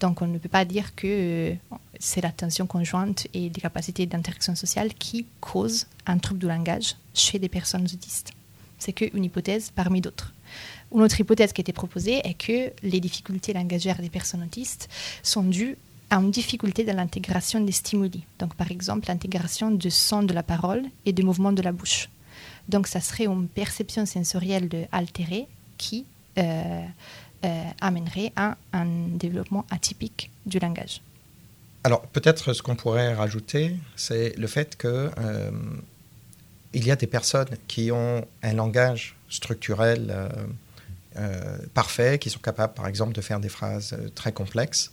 [0.00, 1.54] Donc on ne peut pas dire que euh,
[1.98, 7.38] c'est l'attention conjointe et les capacités d'interaction sociale qui causent un trouble du langage chez
[7.38, 8.32] des personnes autistes.
[8.78, 10.32] C'est qu'une hypothèse parmi d'autres.
[10.94, 14.88] Une autre hypothèse qui a été proposée est que les difficultés langagères des personnes autistes
[15.22, 15.76] sont dues
[16.10, 18.22] à une difficulté dans l'intégration des stimuli.
[18.38, 22.08] Donc par exemple l'intégration du son de la parole et du mouvement de la bouche.
[22.68, 26.06] Donc ça serait une perception sensorielle altérée qui
[26.38, 26.84] euh,
[27.80, 31.00] amènerait à un développement atypique du langage.
[31.84, 35.50] Alors peut-être ce qu'on pourrait rajouter, c'est le fait que euh,
[36.72, 40.28] il y a des personnes qui ont un langage structurel
[41.16, 44.92] euh, parfait, qui sont capables par exemple de faire des phrases très complexes,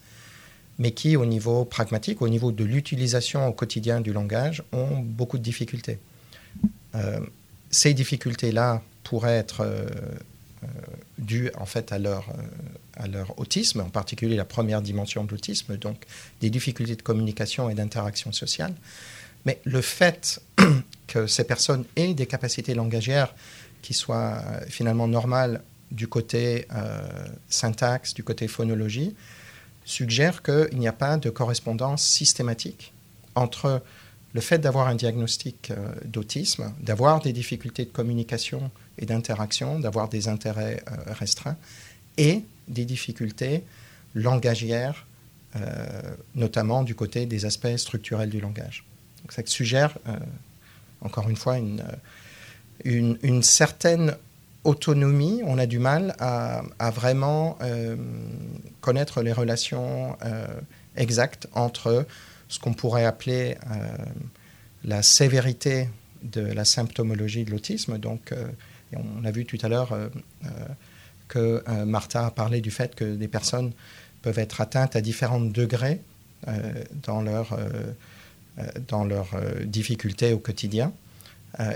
[0.77, 5.37] mais qui au niveau pragmatique, au niveau de l'utilisation au quotidien du langage, ont beaucoup
[5.37, 5.99] de difficultés.
[7.71, 9.67] ces difficultés-là pourraient être
[11.17, 12.43] dû en fait à leur, euh,
[12.95, 16.03] à leur autisme, en particulier la première dimension de l'autisme, donc
[16.41, 18.73] des difficultés de communication et d'interaction sociale.
[19.45, 20.41] Mais le fait
[21.07, 23.33] que ces personnes aient des capacités langagières
[23.81, 27.01] qui soient euh, finalement normales du côté euh,
[27.47, 29.15] syntaxe, du côté phonologie,
[29.85, 32.91] suggère qu'il n'y a pas de correspondance systématique
[33.35, 33.83] entre
[34.35, 35.71] le fait d'avoir un diagnostic
[36.03, 41.55] d'autisme, d'avoir des difficultés de communication et d'interaction, d'avoir des intérêts euh, restreints
[42.17, 43.63] et des difficultés
[44.13, 45.05] langagières,
[45.55, 45.61] euh,
[46.35, 48.83] notamment du côté des aspects structurels du langage.
[49.29, 50.17] Ça suggère, euh,
[50.99, 51.81] encore une fois, une,
[52.83, 54.15] une, certaine
[54.65, 55.43] autonomie.
[55.45, 57.57] On a du mal à vraiment
[58.81, 60.17] connaître les relations
[60.95, 62.05] exactes entre
[62.47, 63.57] ce qu'on pourrait appeler
[64.83, 65.89] la sévérité
[66.23, 68.33] de la symptomologie de l'autisme, donc
[68.95, 70.07] on a vu tout à l'heure euh,
[70.45, 70.49] euh,
[71.27, 73.71] que euh, Martha a parlé du fait que des personnes
[74.21, 76.01] peuvent être atteintes à différents degrés
[77.03, 77.57] dans leurs
[79.65, 80.93] difficultés au quotidien.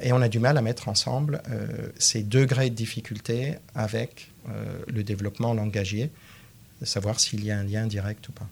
[0.02, 1.42] et on a du mal à mettre ensemble
[1.98, 4.32] ces degrés de difficulté avec
[4.88, 6.12] le développement langagier,
[6.82, 8.48] de savoir s'il y a un lien direct ou pas.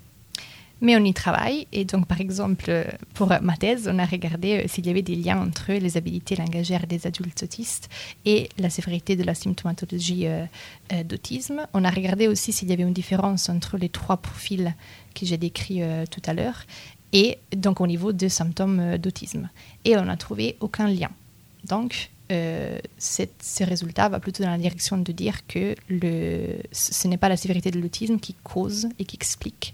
[0.82, 1.68] Mais on y travaille.
[1.72, 5.16] Et donc, par exemple, pour ma thèse, on a regardé euh, s'il y avait des
[5.16, 7.90] liens entre les habiletés langagères des adultes autistes
[8.26, 10.46] et la sévérité de la symptomatologie euh,
[10.94, 11.66] euh, d'autisme.
[11.74, 14.76] On a regardé aussi s'il y avait une différence entre les trois profils
[15.16, 16.64] que j'ai décrits tout à l'heure
[17.12, 19.50] et donc au niveau des symptômes d'autisme.
[19.84, 21.10] Et on n'a trouvé aucun lien.
[21.66, 25.76] Donc, ce résultat va plutôt dans la direction de dire que
[26.72, 29.74] ce n'est pas la sévérité de l'autisme qui cause et qui explique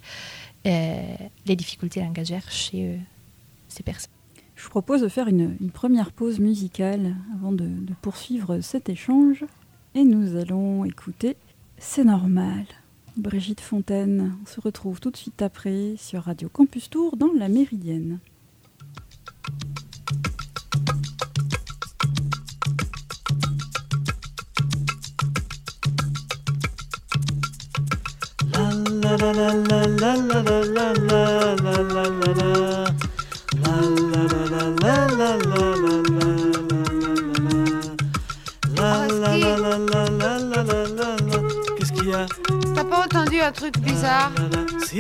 [0.66, 2.98] les difficultés langagères chez euh,
[3.68, 4.12] ces personnes.
[4.56, 9.46] Je vous propose de faire une, première pause musicale avant de, de, poursuivre cet échange.
[9.96, 11.36] Et nous allons écouter
[11.78, 12.66] C'est normal.
[13.18, 17.50] Brigitte Fontaine, on se retrouve tout de suite après sur Radio Campus Tour dans la
[17.50, 18.20] Méridienne.
[30.04, 30.20] Qu'est-ce
[41.94, 42.26] qu'il y a
[42.76, 44.34] T'as pas entendu un truc bizarre
[44.86, 45.00] Si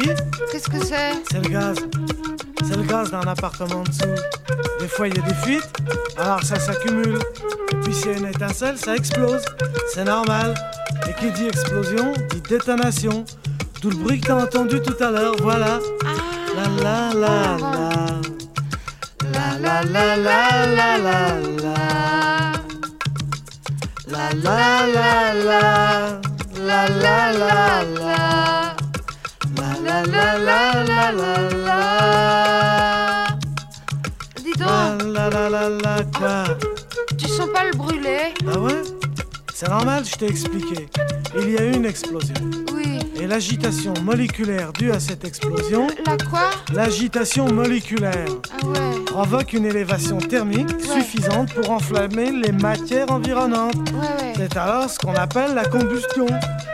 [0.50, 1.76] Qu'est-ce que c'est C'est le gaz.
[2.66, 4.16] C'est le gaz d'un appartement en dessous.
[4.80, 5.70] Des fois il y a des fuites,
[6.18, 7.20] alors ça s'accumule.
[7.84, 9.44] puis s'il y a une étincelle, ça explose.
[9.94, 10.54] C'est normal.
[11.10, 13.26] Et qui dit explosion, dit détonation.
[13.84, 15.78] Tout le bruit que t'as entendu tout à l'heure, voilà.
[16.56, 18.22] La la la la.
[19.34, 21.20] La la la la la la
[21.62, 21.76] la.
[24.08, 26.22] La la la la.
[26.66, 28.16] La la la la.
[29.58, 31.34] La la la la la la
[31.68, 31.80] la.
[34.46, 36.46] Dis La donc, la la la la quoi
[37.18, 38.82] tu sens pas le brûler Ah ouais
[39.64, 40.88] C'est normal, je t'ai expliqué.
[41.40, 42.34] Il y a eu une explosion.
[42.74, 43.00] Oui.
[43.22, 46.50] Et l'agitation moléculaire due à cette explosion, La quoi?
[46.74, 49.06] l'agitation moléculaire, Ah ouais.
[49.06, 53.76] provoque une élévation thermique suffisante pour enflammer les matières environnantes.
[53.94, 54.34] Ouais, ouais.
[54.36, 56.26] C'est alors ce qu'on appelle la combustion.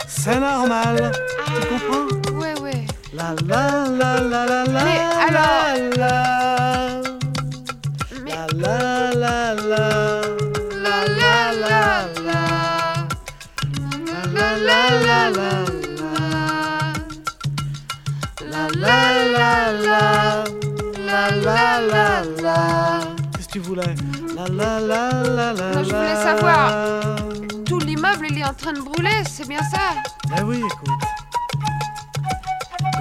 [0.07, 1.11] C'est normal.
[1.45, 2.39] Tu comprends?
[2.41, 2.85] Ouais, ouais.
[3.13, 6.38] La la la la la la Mais alors- la la
[23.35, 23.95] Qu'est-ce que tu voulais?
[24.35, 26.23] La la la la la Non, je voulais la.
[26.23, 27.15] savoir.
[27.65, 29.95] Tout l'immeuble, il est en train de brûler, c'est bien ça?
[30.37, 30.89] Eh oui, écoute.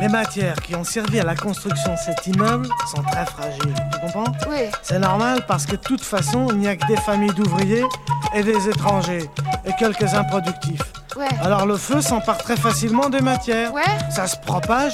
[0.00, 3.74] Les matières qui ont servi à la construction de cet immeuble sont très fragiles.
[3.92, 4.32] Tu comprends?
[4.48, 4.66] Oui.
[4.82, 7.84] C'est normal parce que de toute façon, il n'y a que des familles d'ouvriers
[8.34, 9.28] et des étrangers
[9.64, 10.92] et quelques improductifs.
[11.18, 11.26] Ouais.
[11.42, 13.74] Alors le feu s'empare très facilement des matières.
[13.74, 13.82] Ouais.
[14.08, 14.92] Ça se propage.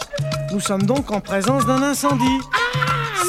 [0.53, 2.41] Nous sommes donc en présence d'un incendie.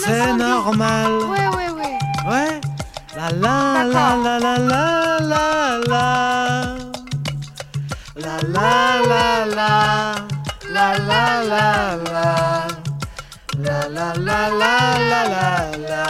[0.05, 1.12] C'est normal.
[1.12, 1.97] Ouais, ouais, ouais.
[2.31, 2.62] Ouais.
[3.17, 6.05] La la la la la la la la.
[8.15, 10.15] La la la la.
[10.71, 12.67] La la la la.
[13.58, 14.73] La la la la
[15.12, 16.05] la la la.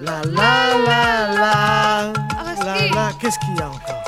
[0.00, 0.52] La la
[0.86, 2.12] la la.
[2.64, 3.12] La la.
[3.20, 4.07] Qu'est-ce qu'il y a encore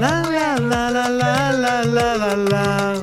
[0.00, 2.94] La la la la la la la la la.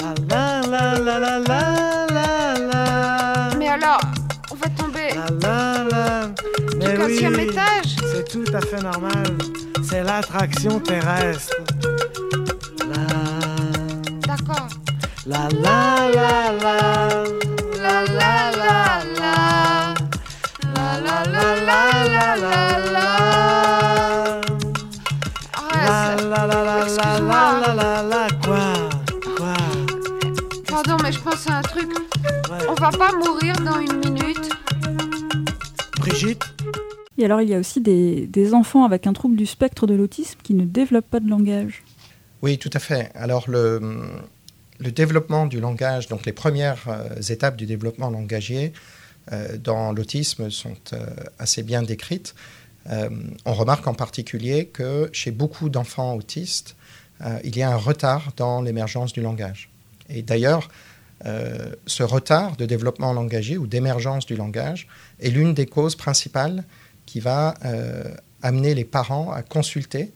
[0.00, 1.60] La la la la la la
[2.08, 2.84] la la.
[3.58, 4.00] Mais alors,
[4.50, 6.28] on va tomber La la la.
[6.78, 9.26] du quatrième étage C'est tout à fait normal.
[9.86, 11.54] C'est l'attraction terrestre.
[12.88, 13.06] La
[14.26, 14.68] D'accord.
[15.26, 16.78] la la la la.
[17.82, 18.74] La la la
[19.20, 19.34] la.
[20.74, 23.19] La la la la la la la.
[26.40, 27.60] La la la la la Excuse-moi.
[27.60, 28.88] la la la quoi
[29.36, 29.54] quoi
[30.66, 31.90] Pardon, mais je pense à un truc.
[32.50, 32.66] Ouais.
[32.66, 34.48] On va pas mourir dans une minute.
[35.98, 36.42] Brigitte
[37.18, 39.92] Et alors, il y a aussi des, des enfants avec un trouble du spectre de
[39.92, 41.82] l'autisme qui ne développent pas de langage.
[42.40, 43.10] Oui, tout à fait.
[43.14, 43.78] Alors, le,
[44.78, 48.72] le développement du langage, donc les premières euh, étapes du développement langagier
[49.32, 51.04] euh, dans l'autisme sont euh,
[51.38, 52.34] assez bien décrites.
[52.88, 53.08] Euh,
[53.44, 56.76] on remarque en particulier que chez beaucoup d'enfants autistes,
[57.20, 59.70] euh, il y a un retard dans l'émergence du langage.
[60.08, 60.68] Et d'ailleurs,
[61.26, 64.88] euh, ce retard de développement langagier ou d'émergence du langage
[65.20, 66.64] est l'une des causes principales
[67.04, 67.54] qui va
[68.40, 70.12] amener les parents à consulter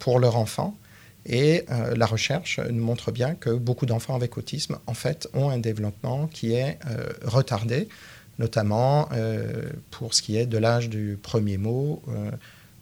[0.00, 0.76] pour leur enfant.
[1.24, 5.58] Et la recherche nous montre bien que beaucoup d'enfants avec autisme, en fait, ont un
[5.58, 6.80] développement qui est
[7.24, 7.88] retardé,
[8.38, 12.30] notamment euh, pour ce qui est de l'âge du premier mot euh,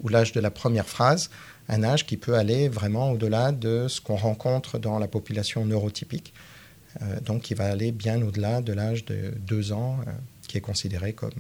[0.01, 1.31] ou l'âge de la première phrase,
[1.69, 6.35] un âge qui peut aller vraiment au-delà de ce qu'on rencontre dans la population neurotypique,
[7.01, 9.99] euh, donc qui va aller bien au-delà de l'âge de deux ans,
[10.47, 11.31] qui est considéré comme,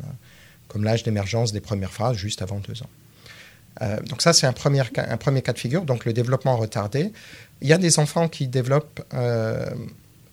[0.68, 2.90] comme l'âge d'émergence des premières phrases juste avant deux ans.
[4.08, 7.12] Donc ça, c'est un premier, un premier cas de figure, donc le développement retardé.
[7.60, 9.02] Il y a des enfants qui développent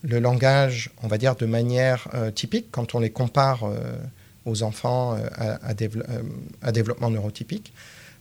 [0.04, 3.96] le langage, on va dire, de manière euh, typique, quand on les compare euh,
[4.46, 6.06] aux enfants euh, à, à, dévelop-
[6.62, 7.74] à développement neurotypique.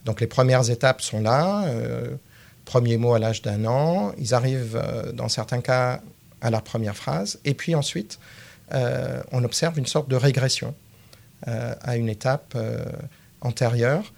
[0.05, 1.65] Donc les premières étapes sont là,
[2.65, 4.83] premier mot à l'âge d'un an, ils arrivent
[5.15, 6.01] dans certains cas
[6.41, 8.19] à la première phrase, et puis ensuite,
[8.73, 10.75] on observe une sorte de régression
[11.47, 12.59] à une étape
[13.43, 14.13] antérieure,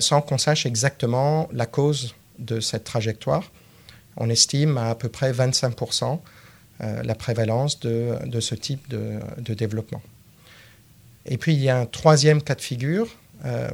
[0.00, 3.50] sans qu'on sache exactement la cause de cette trajectoire.
[4.16, 6.16] On estime à à peu près 25% euh,
[6.80, 10.02] la prévalence de, ce type de, développement.
[11.26, 13.08] Et puis il y a un troisième cas de figure.
[13.44, 13.68] euh,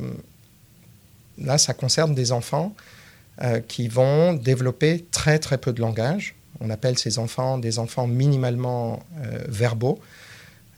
[1.38, 2.74] là, ça concerne des enfants
[3.42, 6.34] euh, qui vont développer très très peu de langage.
[6.60, 9.98] On appelle ces enfants des enfants minimalement euh, verbaux.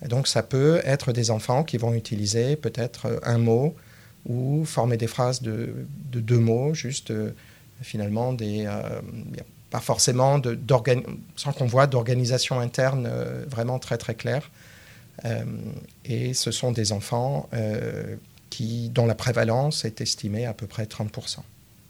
[0.09, 3.75] donc ça peut être des enfants qui vont utiliser peut-être un mot
[4.27, 5.75] ou former des phrases de,
[6.13, 7.33] deux mots, juste euh,
[7.81, 8.69] finalement des,
[9.73, 10.57] pas forcément de,
[11.35, 13.11] sans qu'on voit d'organisation interne
[13.49, 14.51] vraiment très très claire.
[16.05, 17.49] et ce sont des enfants
[18.51, 21.39] qui, dont la prévalence est estimée à peu près 30%.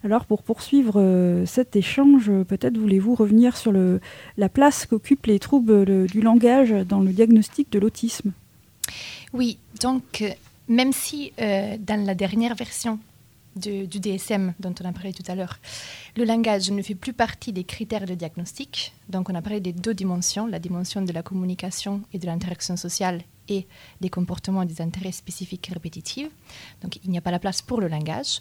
[0.05, 4.01] Alors pour poursuivre euh, cet échange, peut-être voulez-vous revenir sur le,
[4.37, 8.33] la place qu'occupent les troubles du langage dans le diagnostic de l'autisme?
[9.33, 10.31] Oui, donc euh,
[10.69, 12.99] même si euh, dans la dernière version
[13.57, 15.59] du DSM dont on a parlé tout à l'heure,
[16.17, 19.73] le langage ne fait plus partie des critères de diagnostic, donc on a parlé des
[19.73, 23.67] deux dimensions, la dimension de la communication et de l'interaction sociale et
[24.01, 26.31] des comportements et des intérêts spécifiques répétitifs,
[26.83, 28.41] donc il n'y a pas la place pour le langage.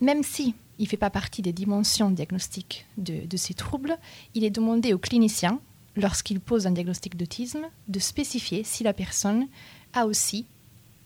[0.00, 3.96] Même si il ne fait pas partie des dimensions diagnostiques de, de ces troubles,
[4.34, 5.60] il est demandé au clinicien,
[5.96, 9.46] lorsqu'il pose un diagnostic d'autisme, de spécifier si la personne
[9.92, 10.46] a aussi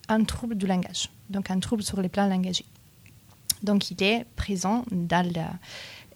[0.08, 2.64] un trouble du langage, donc un trouble sur les plans langagiers.
[3.62, 5.26] Donc il est présent dans,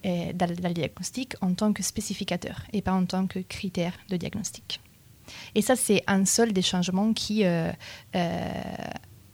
[0.05, 4.17] euh, dans, le diagnostic en tant que spécificateur et pas en tant que critère de
[4.17, 4.79] diagnostic.
[5.55, 7.71] Et ça, c'est un seul des changements qui, euh,
[8.15, 8.51] euh,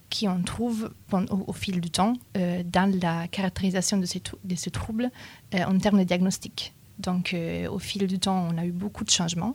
[0.08, 5.10] qui on trouve au, fil du temps dans la caractérisation de ces, de ces troubles
[5.54, 6.74] euh, en termes de diagnostic.
[6.98, 7.34] Donc,
[7.70, 9.54] au fil du temps, on a eu beaucoup de changements.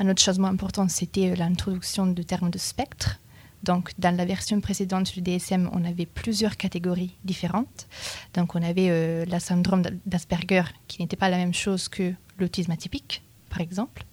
[0.00, 3.20] Un autre changement important, c'était l'introduction de termes de spectre.
[3.62, 7.88] Donc, dans la version précédente du DSM, on avait plusieurs catégories différentes.
[8.34, 13.22] Donc, on avait la syndrome d'Asperger, qui n'était pas la même chose que l'autisme atypique,
[13.50, 14.04] par exemple.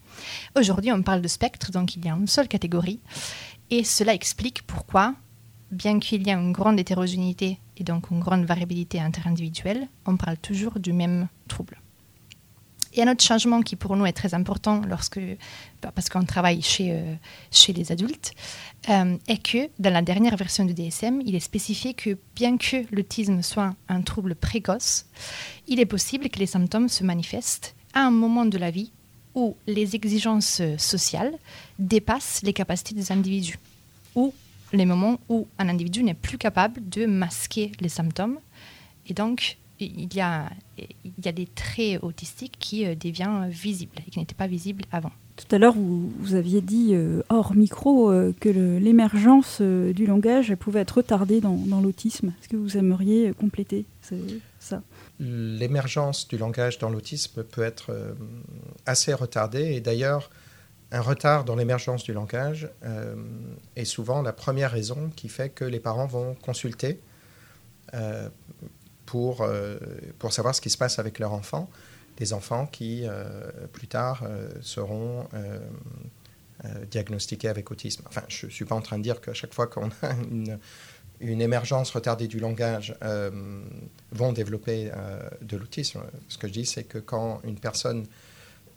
[0.56, 3.00] Aujourd'hui, on parle de spectre, donc il y a une seule catégorie.
[3.70, 5.14] Et cela explique pourquoi
[5.72, 10.38] bien qu'il y ait une grande hétérogénéité et donc une grande variabilité interindividuelle, on parle
[10.38, 11.80] toujours du même trouble.
[12.98, 15.20] Et un autre changement qui pour nous est très important lorsque,
[15.84, 17.14] bah, parce qu'on travaille chez, euh,
[17.52, 18.34] chez les adultes,
[18.90, 22.78] euh, est que dans la dernière version du DSM, il est spécifié que bien que
[22.92, 25.06] l'autisme soit un trouble précoce,
[25.68, 28.92] il est possible que les symptômes se manifestent à un moment de la vie
[29.36, 31.34] où les exigences sociales
[31.78, 33.60] dépassent les capacités des individus,
[34.16, 34.34] ou
[34.74, 38.40] les moments où un individu n'est plus capable de masquer les symptômes.
[39.06, 43.98] Et donc, il y a, il y a des traits autistiques qui euh, deviennent visibles
[44.06, 45.12] et qui n'étaient pas visibles avant.
[45.36, 50.56] Tout à l'heure, vous, vous, aviez dit euh, hors micro euh, que l'émergence du langage
[50.56, 52.34] pouvait être retardée dans, dans l'autisme.
[52.40, 53.86] Est-ce que vous aimeriez compléter
[54.60, 54.82] ça?
[55.20, 58.16] L'émergence du langage dans l'autisme peut être
[58.86, 60.30] assez retardée et d'ailleurs,
[60.92, 63.16] un retard dans l'émergence du langage euh,
[63.76, 67.02] est souvent la première raison qui fait que les parents vont consulter
[67.94, 68.30] euh,
[69.08, 69.78] pour, euh,
[70.20, 71.68] pour savoir ce qui se passe avec leur enfant,
[72.18, 73.06] des enfants qui,
[73.74, 74.24] plus tard,
[74.62, 75.28] seront
[76.90, 78.04] diagnostiqués avec autisme.
[78.08, 80.58] Enfin, je ne suis pas en train de dire qu'à chaque fois qu'on a une,
[81.20, 82.96] une, émergence retardée du langage,
[84.12, 84.90] vont développer
[85.44, 86.02] de l'autisme.
[86.28, 88.08] Ce que je dis, c'est que quand une personne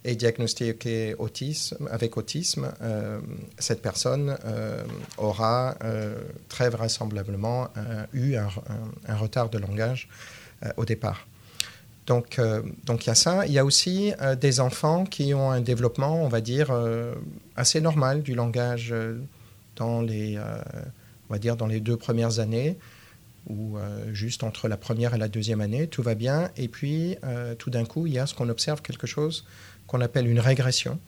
[0.04, 3.20] est diagnostiqué autisme, avec autisme, euh,
[3.58, 4.82] cette personne euh,
[5.18, 6.14] aura euh,
[6.48, 7.68] très vraisemblablement
[8.12, 8.48] eu un,
[9.16, 10.08] retard de langage
[10.76, 11.26] au départ.
[12.06, 12.40] Donc,
[12.84, 13.46] donc il y a ça.
[13.46, 16.72] Il y a aussi des enfants qui ont un développement, on va dire,
[17.56, 18.94] assez normal du langage
[19.76, 22.76] dans les, on va dire, dans les deux premières années
[23.48, 23.78] ou
[24.12, 26.50] juste entre la première et la deuxième année, tout va bien.
[26.56, 27.16] Et puis,
[27.58, 29.44] tout d'un coup, il y a ce qu'on observe quelque chose
[29.90, 31.00] qu'on appelle une régression.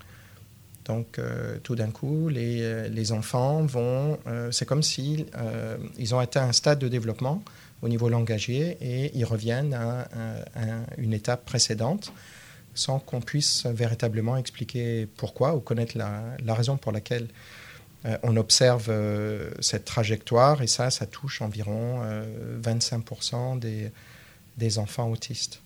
[0.87, 4.19] Donc, euh, tout d'un coup, les, euh, les, enfants vont.
[4.27, 5.27] Euh, c'est comme s'ils
[5.97, 7.45] ils ont atteint un stade de développement
[7.83, 10.09] au niveau langagier et ils reviennent à,
[10.99, 12.13] une étape précédente
[12.75, 17.29] sans qu'on puisse véritablement expliquer pourquoi ou connaître la, la raison pour laquelle
[18.23, 18.91] on observe
[19.61, 20.63] cette trajectoire.
[20.63, 22.03] Et ça, ça touche environ
[22.63, 23.91] 25% des,
[24.59, 25.62] des enfants autistes.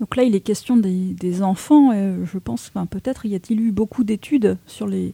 [0.00, 1.92] Donc là, il est question des, enfants.
[1.92, 5.12] je pense, peut-être y a-t-il eu beaucoup d'études sur les,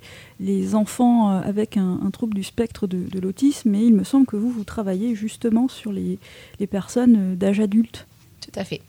[0.75, 4.51] enfants euh, avec un, trouble du spectre de, l'autisme, mais il me semble que vous,
[4.51, 6.19] vous travaillez justement sur les,
[6.61, 8.07] les personnes euh, d'âge adulte.
[8.41, 8.81] Tout à fait.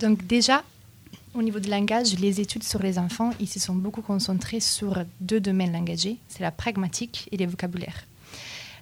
[0.00, 0.64] Donc déjà,
[1.34, 5.04] au niveau du langage, les études sur les enfants, ils se sont beaucoup concentrées sur
[5.20, 8.06] deux domaines langagés, c'est la pragmatique et les vocabulaires.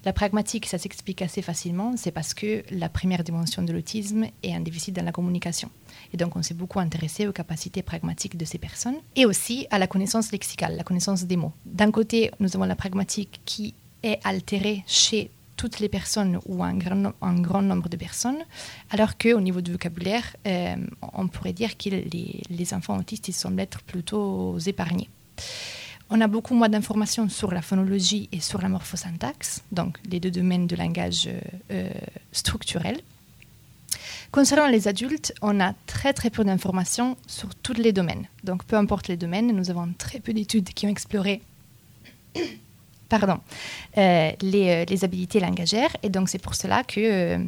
[0.05, 4.55] La pragmatique, ça s'explique assez facilement, c'est parce que la première dimension de l'autisme est
[4.55, 5.71] un déficit dans la communication.
[6.15, 9.81] Et donc, on s'est beaucoup intéressé aux capacités pragmatiques de ces personnes et aussi à
[9.81, 11.53] la connaissance lexicale, la connaissance des mots.
[11.67, 16.75] D'un côté, nous avons la pragmatique qui est altérée chez toutes les personnes ou un
[16.75, 18.39] grand, nombre de personnes,
[18.91, 20.77] alors qu'au niveau du vocabulaire, euh,
[21.15, 25.09] on pourrait dire que les, enfants autistes ils semblent être plutôt épargnés.
[26.11, 30.31] On a beaucoup moins d'informations sur la phonologie et sur la morphosyntaxe, donc les deux
[30.31, 31.29] domaines de langage
[31.73, 31.91] euh,
[32.31, 33.01] structurel.
[34.35, 38.26] Concernant les adultes, on a très très peu d'informations sur tous les domaines.
[38.43, 41.41] Donc peu importe les domaines, nous avons très peu d'études qui ont exploré
[43.09, 43.39] pardon,
[43.97, 45.97] euh, les, euh, les, habilités langagères.
[46.03, 47.45] Et donc c'est pour cela que euh,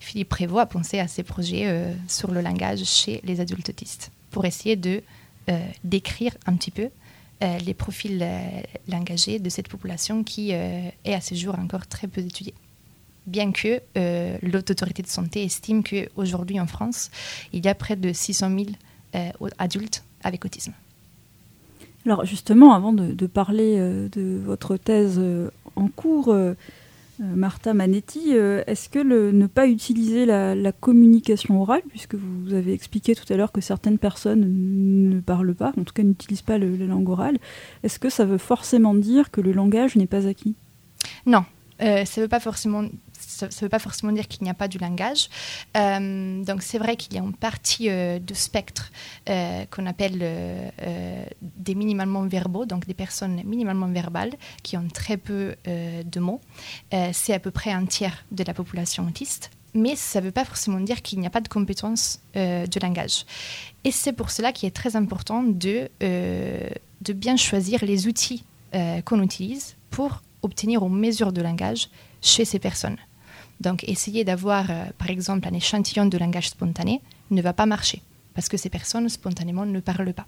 [0.00, 4.46] Philippe Prévost a pensé à ces projets sur le langage chez les adultes autistes, pour
[4.46, 5.04] essayer de
[5.84, 6.88] décrire un petit peu
[7.40, 8.26] les profils
[8.88, 12.54] langagés de cette population qui est à ce jour encore très peu étudiée
[13.26, 17.10] bien que euh, l'autorité de santé estime qu'aujourd'hui en France,
[17.52, 18.66] il y a près de 600 000
[19.14, 20.72] euh, adultes avec autisme.
[22.04, 25.20] Alors justement, avant de, parler euh, de votre thèse
[25.74, 26.34] en cours,
[27.18, 32.72] Martha Manetti, est-ce que le, ne pas utiliser la, la, communication orale, puisque vous avez
[32.72, 34.44] expliqué tout à l'heure que certaines personnes
[35.08, 37.38] ne parlent pas, en tout cas n'utilisent pas le, la langue orale,
[37.82, 40.54] est-ce que ça veut forcément dire que le langage n'est pas acquis?
[41.24, 41.44] Non,
[41.80, 42.84] ça ne veut pas forcément
[43.36, 45.28] ça ne veut pas forcément dire qu'il n'y a pas du langage.
[45.76, 48.90] Euh, donc c'est vrai qu'il y a une partie euh, de spectre
[49.28, 50.16] euh, qu'on appelle
[51.42, 54.32] des minimalement verbaux, donc des personnes minimalement verbales
[54.62, 56.40] qui ont très peu de mots.
[57.12, 60.44] c'est à peu près un tiers de la population autiste mais ça ne veut pas
[60.44, 63.26] forcément dire qu'il n'y a pas de compétences de langage.
[63.84, 68.44] Et c'est pour cela qu'il est très important de, de bien choisir les outils
[69.04, 71.90] qu'on utilise pour obtenir une mesure de langage
[72.22, 72.96] chez ces personnes.
[73.60, 77.00] Donc essayer d'avoir, euh, par exemple, un échantillon de langage spontané
[77.30, 78.02] ne va pas marcher,
[78.34, 80.26] parce que ces personnes spontanément ne parlent pas.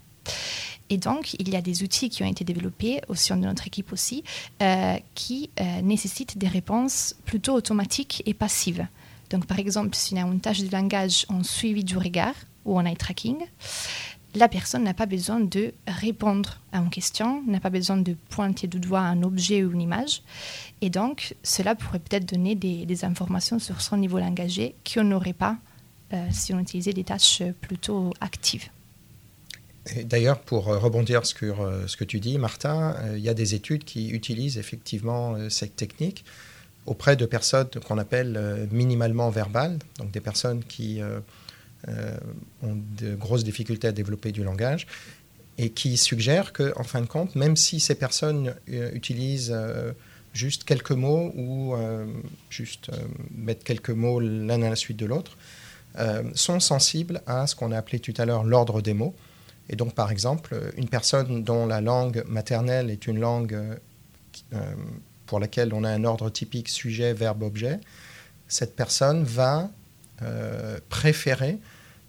[0.89, 3.67] Et donc, il y a des outils qui ont été développés au sein de notre
[3.67, 4.23] équipe aussi,
[4.61, 8.87] euh, qui euh, nécessitent des réponses plutôt automatiques et passives.
[9.29, 12.33] Donc, par exemple, s'il y a une tâche de langage en suivi du regard
[12.65, 13.37] ou en eye tracking,
[14.35, 18.67] la personne n'a pas besoin de répondre à une question, n'a pas besoin de pointer
[18.67, 20.21] du doigt un objet ou une image.
[20.81, 25.57] Et donc, cela pourrait peut-être donner des, informations sur son niveau langagé qu'on n'aurait pas
[26.13, 28.67] euh, si on utilisait des tâches plutôt actives.
[30.03, 33.55] D'ailleurs, pour rebondir sur euh, ce que tu dis, Martin, euh, il y a des
[33.55, 36.25] études qui utilisent effectivement cette technique
[36.85, 41.01] auprès de personnes qu'on appelle minimalement verbales, donc des personnes qui
[41.87, 44.85] ont de grosses difficultés à développer du langage
[45.57, 49.53] et qui suggèrent qu'en en fin de compte, même si ces personnes utilisent
[50.33, 52.05] juste quelques mots ou euh,
[52.49, 52.97] juste euh,
[53.31, 55.37] mettre quelques mots l'un à la suite de l'autre,
[55.97, 59.15] euh, sont sensibles à ce qu'on a appelé tout à l'heure l'ordre des mots.
[59.69, 63.55] Et donc, par exemple, une personne dont la langue maternelle est une langue
[65.27, 67.79] pour laquelle on a un ordre typique sujet, verbe, objet,
[68.47, 69.69] cette personne va
[70.89, 71.59] préférer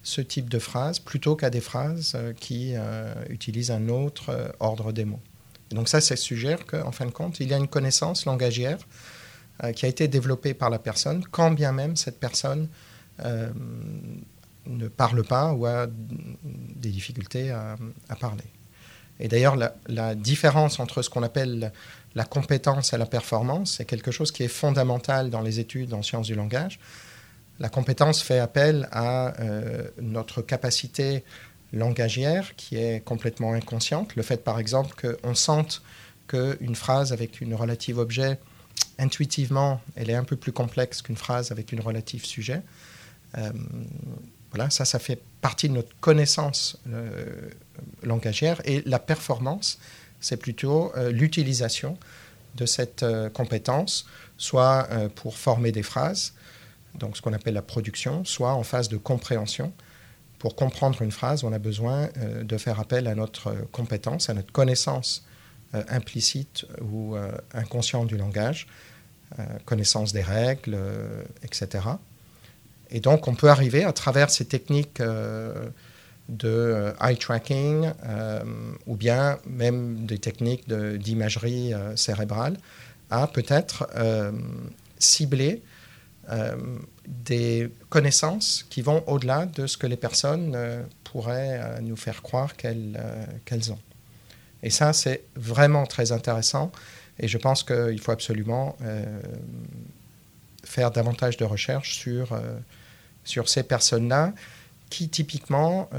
[0.02, 2.74] ce type de phrase plutôt qu'à des phrases qui
[3.28, 5.20] utilisent un autre ordre des mots
[5.70, 8.78] donc ça, ça suggère qu'en fin de compte, il y a une connaissance langagière
[9.62, 12.68] euh, qui a été développée par la personne, quand bien même cette personne
[13.24, 13.50] euh,
[14.66, 17.76] ne parle pas ou a des difficultés à,
[18.18, 18.44] parler.
[19.20, 19.56] Et d'ailleurs,
[19.86, 21.72] la, différence entre ce qu'on appelle
[22.14, 26.02] la compétence et la performance, c'est quelque chose qui est fondamental dans les études en
[26.02, 26.80] sciences du langage.
[27.61, 31.22] La compétence fait appel à euh, notre capacité
[31.74, 34.16] langagière qui est complètement inconsciente.
[34.16, 35.82] Le fait, par exemple, qu'on sente
[36.26, 38.38] qu'une phrase avec une relative objet,
[38.98, 42.62] intuitivement, elle est un peu plus complexe qu'une phrase avec une relative sujet.
[43.36, 43.52] Euh,
[44.52, 47.50] voilà, ça, ça fait partie de notre connaissance euh,
[48.02, 48.62] langagière.
[48.64, 49.78] Et la performance,
[50.18, 51.98] c'est plutôt l'utilisation
[52.56, 54.06] de cette compétence,
[54.36, 56.34] soit pour former des phrases,
[56.99, 59.72] donc ce qu'on appelle la production, soit en phase de compréhension
[60.41, 64.34] pour comprendre une phrase, on a besoin euh, de faire appel à notre compétence, à
[64.34, 65.22] notre connaissance
[65.74, 68.66] euh, implicite ou euh, inconsciente du langage,
[69.64, 70.76] connaissance des règles,
[71.45, 71.84] etc.
[72.91, 75.01] Et donc, on peut arriver à travers ces techniques
[76.28, 77.93] de eye tracking
[78.88, 82.57] ou bien même des techniques d'imagerie cérébrale
[83.11, 83.88] à peut-être
[84.99, 85.62] cibler
[86.31, 86.57] euh,
[87.07, 92.22] des connaissances qui vont au-delà de ce que les personnes euh, pourraient euh, nous faire
[92.22, 93.78] croire qu'elles ont.
[94.62, 96.70] Et ça, c'est vraiment très intéressant.
[97.18, 98.76] Et je pense qu'il faut absolument
[100.64, 102.39] faire davantage de recherches sur,
[103.24, 104.33] sur ces personnes-là
[104.89, 105.91] qui, typiquement,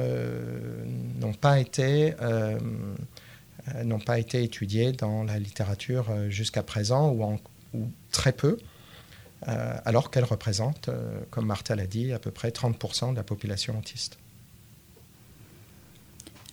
[1.20, 2.16] n'ont pas, été,
[3.84, 7.40] n'ont pas été étudiées dans la littérature jusqu'à présent ou, en,
[7.74, 8.58] ou très peu.
[9.44, 10.89] Alors qu'elle représente,
[11.30, 14.18] comme Martha l'a dit, à peu près 30% de la population autiste.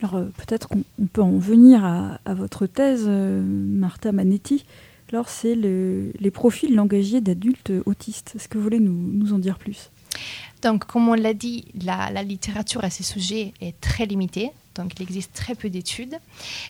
[0.01, 4.65] Alors peut-être qu'on peut en venir à, votre thèse, Martha Manetti.
[5.11, 8.33] Alors c'est les profils langagiers d'adultes autistes.
[8.35, 9.91] Est-ce que vous voulez nous en dire plus?
[10.61, 14.51] Donc, comme on l'a dit, la, littérature à ces sujets est très limitée.
[14.75, 16.15] Donc, il existe très peu d'études.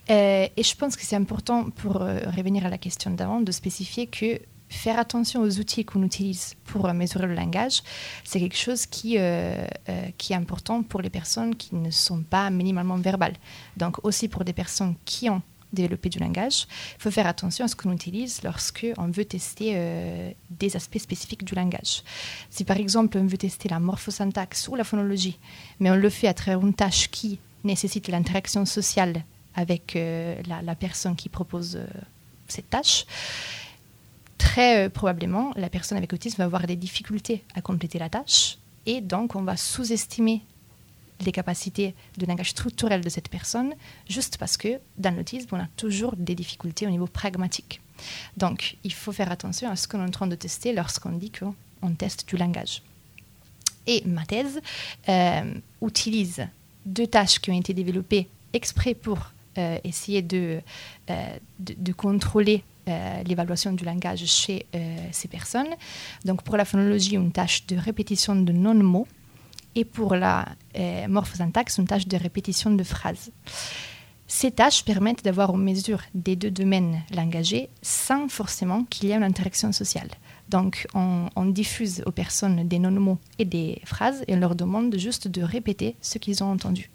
[0.10, 3.52] Euh, et je pense que c'est important, pour euh, revenir à la question d'avant, de
[3.52, 4.40] spécifier que
[4.70, 7.82] faire attention aux outils qu'on utilise pour mesurer le langage,
[8.24, 9.66] c'est quelque chose qui, euh,
[10.18, 13.36] qui est important pour les personnes qui ne sont pas minimalement verbales.
[13.78, 15.42] Donc, aussi pour des personnes qui ont
[15.74, 16.68] développer du langage,
[16.98, 20.98] il faut faire attention à ce qu'on utilise lorsque on veut tester euh, des aspects
[20.98, 22.04] spécifiques du langage.
[22.50, 25.38] Si par exemple on veut tester la morphosyntaxe ou la phonologie,
[25.80, 29.24] mais on le fait à travers une tâche qui nécessite l'interaction sociale
[29.56, 31.86] avec euh, la, personne qui propose euh,
[32.48, 33.06] cette tâche,
[34.40, 39.02] très probablement la personne avec autisme va avoir des difficultés à compléter la tâche et
[39.02, 40.42] donc on va sous-estimer
[41.22, 43.74] les capacités de langage structurel de cette personne,
[44.08, 47.82] juste parce que dans l'autisme, on a toujours des difficultés au niveau pragmatique.
[48.38, 51.32] Donc, il faut faire attention à ce qu'on est en train de tester lorsqu'on dit
[51.32, 52.82] qu'on teste du langage.
[53.88, 54.62] Et ma thèse
[55.10, 55.54] euh,
[55.86, 56.48] utilise
[56.86, 60.62] deux tâches qui ont été développées exprès pour euh, essayer de,
[61.10, 62.64] euh, de, contrôler
[63.26, 64.66] l'évaluation du langage chez
[65.12, 65.70] ces personnes.
[66.26, 69.08] Donc pour la phonologie, une tâche de répétition de non-mots
[69.76, 70.46] et pour la
[70.78, 73.32] euh, morphosyntaxe, une tâche de répétition de phrases.
[74.28, 79.16] Ces tâches permettent d'avoir une mesure des deux domaines langagés sans forcément qu'il y ait
[79.16, 80.10] une interaction sociale.
[80.50, 85.28] Donc, on, diffuse aux personnes des non-mots et des phrases et on leur demande juste
[85.28, 86.90] de répéter ce qu'ils ont entendu.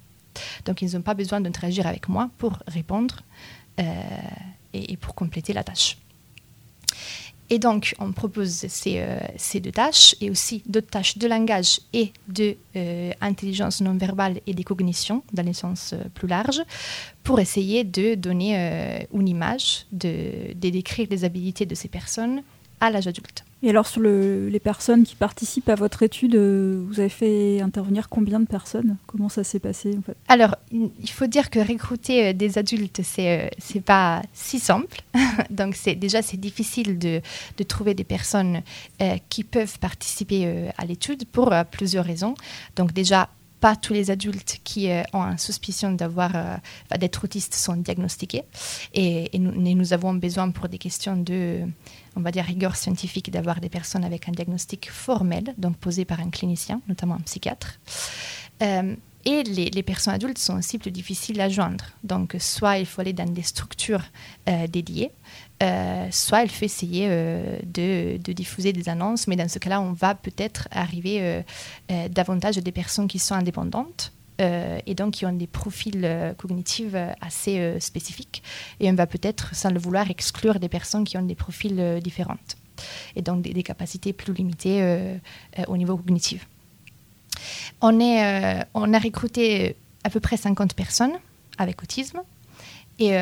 [0.64, 3.20] Donc, ils n'ont pas besoin d'interagir avec moi pour répondre
[3.80, 3.84] euh,
[4.74, 5.96] et, pour compléter la tâche.
[7.50, 11.80] Et donc, on propose ces, euh, ces, deux tâches et aussi d'autres tâches de langage
[11.92, 16.62] et de euh, intelligence non verbale et des cognitions dans les sens euh, plus larges
[17.22, 22.42] pour essayer de donner une image, de, de décrire les habilités de ces personnes
[22.80, 23.44] à l'âge adulte.
[23.64, 28.10] Et alors sur les personnes qui participent à votre étude, euh, vous avez fait intervenir
[28.10, 28.98] combien de personnes?
[29.06, 30.14] Comment ça s'est passé en fait?
[30.28, 35.00] Alors il faut dire que recruter euh, des adultes, c'est n'est euh, pas si simple.
[35.50, 37.22] Donc déjà c'est difficile de,
[37.56, 38.60] de, trouver des personnes
[39.30, 42.34] qui peuvent participer à l'étude pour plusieurs raisons.
[42.76, 46.32] Donc déjà pas tous les adultes qui ont une suspicion d'avoir
[46.98, 48.42] d'être autistes sont diagnostiqués
[48.92, 51.62] et, nous, avons besoin pour des questions de
[52.16, 56.20] on va dire, rigueur scientifique d'avoir des personnes avec un diagnostic formel, donc posé par
[56.20, 57.78] un clinicien, notamment un psychiatre.
[58.62, 58.94] Euh,
[59.26, 61.86] et les, personnes adultes sont aussi plus difficiles à joindre.
[62.02, 64.02] Donc, soit il faut aller dans des structures
[64.50, 65.12] euh, dédiées,
[65.62, 69.92] euh, soit il faut essayer de, de, diffuser des annonces, mais dans ce cas-là, on
[69.92, 71.42] va peut-être arriver
[72.10, 76.34] davantage à des personnes qui sont indépendantes euh, et donc qui ont des profils euh,
[76.34, 78.42] cognitifs euh, assez spécifiques.
[78.80, 82.36] Et on va peut-être, sans le vouloir, exclure des personnes qui ont des profils différents
[83.14, 85.16] et donc des, capacités plus limitées
[85.68, 86.48] au niveau cognitif.
[87.80, 91.12] On, est, on a recruté à peu près 50 personnes
[91.56, 92.20] avec autisme.
[92.98, 93.16] Et,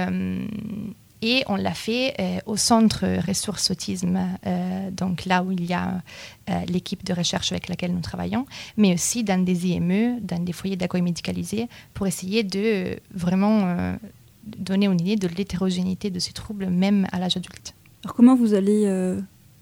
[1.23, 5.73] et on l'a fait euh, au centre ressources autisme, euh, donc là où il y
[5.73, 6.03] a
[6.51, 8.45] euh, l'équipe de recherche avec laquelle nous travaillons,
[8.77, 13.97] mais aussi dans des IME, dans des foyers d'accueil médicalisés, pour essayer de vraiment
[14.45, 17.75] donner une idée de l'hétérogénéité de ces troubles, même à l'âge adulte.
[18.05, 19.17] Alors comment vous allez,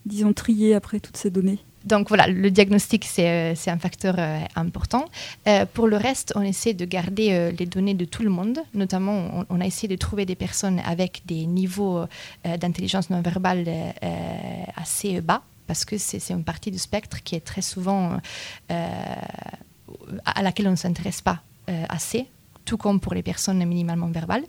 [0.07, 1.59] disons, trier après toutes ces données?
[1.85, 5.07] Donc voilà, le diagnostic, c'est euh, un facteur euh, important.
[5.49, 8.59] Euh, pour le reste, on essaie de garder les données de tout le monde.
[8.75, 12.05] Notamment, on, a essayé de trouver des personnes avec des niveaux
[12.45, 13.67] d'intelligence non verbale
[14.77, 18.19] assez bas, parce que c'est une partie du spectre qui est très souvent
[18.69, 21.43] à laquelle on ne s'intéresse pas
[21.89, 22.27] assez
[22.71, 24.45] tout comme pour les personnes minimalement verbales.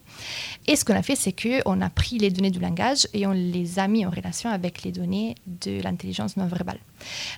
[0.67, 3.31] Et ce qu'on a fait, c'est qu'on a pris les données du langage et on
[3.31, 6.77] les a mis en relation avec les données de l'intelligence non verbale.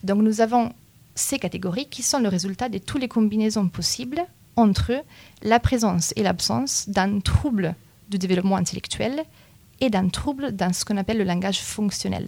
[0.03, 0.73] Donc nous avons
[1.15, 4.25] ces catégories qui sont le résultat de toutes les combinaisons possibles
[4.57, 4.91] entre
[5.41, 7.75] la présence et l'absence d'un trouble
[8.09, 9.23] du développement intellectuel
[9.79, 12.27] et d'un trouble dans ce qu'on appelle le langage fonctionnel.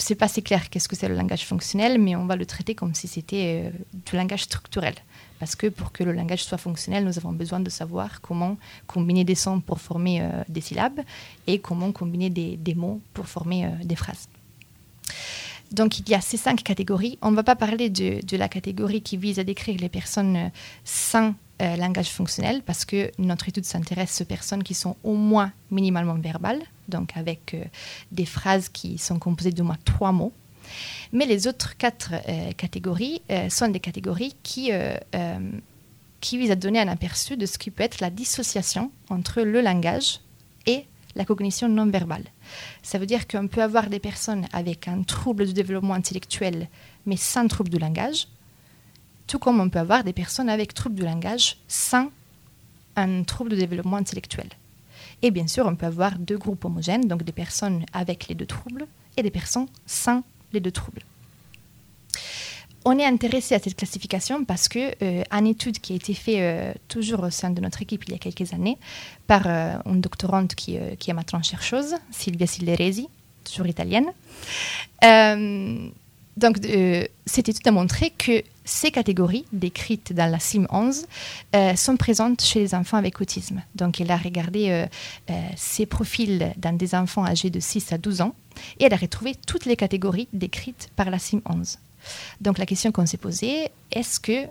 [0.00, 2.74] C'est pas si clair qu'est-ce que c'est le langage fonctionnel, mais on va le traiter
[2.74, 3.70] comme si c'était euh,
[4.06, 4.94] du langage structurel.
[5.38, 9.24] Parce que pour que le langage soit fonctionnel, nous avons besoin de savoir comment combiner
[9.24, 11.00] des sons pour former euh, des syllabes
[11.46, 14.28] et comment combiner des, mots pour former euh, des phrases.
[15.70, 17.18] Donc il y a ces cinq catégories.
[17.20, 20.50] On ne va pas parler de, la catégorie qui vise à décrire les personnes
[20.82, 26.14] sans langage fonctionnel parce que notre étude s'intéresse aux personnes qui sont au moins minimalement
[26.14, 27.56] verbales, donc avec
[28.12, 30.32] des phrases qui sont composées d'au moins trois mots.
[31.12, 32.12] Mais les autres quatre
[32.56, 34.70] catégories sont des catégories qui,
[36.20, 39.60] qui visent à donner un aperçu de ce qui peut être la dissociation entre le
[39.62, 40.20] langage
[40.66, 40.84] et
[41.16, 42.24] la cognition non verbale.
[42.82, 46.68] Ça veut dire qu'on peut avoir des personnes avec un trouble du développement intellectuel,
[47.06, 48.28] mais sans trouble du langage,
[49.26, 52.10] tout comme on peut avoir des personnes avec trouble du langage sans
[52.96, 54.48] un trouble de développement intellectuel.
[55.22, 58.46] Et bien sûr, on peut avoir deux groupes homogènes, donc des personnes avec les deux
[58.46, 61.02] troubles et des personnes sans les deux troubles.
[62.86, 66.38] On est intéressé à cette classification parce que euh, une étude qui a été faite
[66.38, 68.78] euh, toujours au sein de notre équipe il y a quelques années
[69.26, 73.08] par euh, une doctorante qui, qui est maintenant chercheuse, Silvia Silleresi,
[73.44, 74.06] toujours italienne.
[76.36, 76.56] donc,
[77.26, 81.06] cette étude a montré que ces catégories décrites dans la CIM 11
[81.76, 83.62] sont présentes chez les enfants avec autisme.
[83.74, 84.86] Donc, elle a regardé
[85.56, 88.34] ces profils dans des enfants âgés de 6 à 12 ans
[88.78, 91.78] et elle a retrouvé toutes les catégories décrites par la CIM 11.
[92.40, 94.46] Donc la question qu'on s'est posée, est-ce que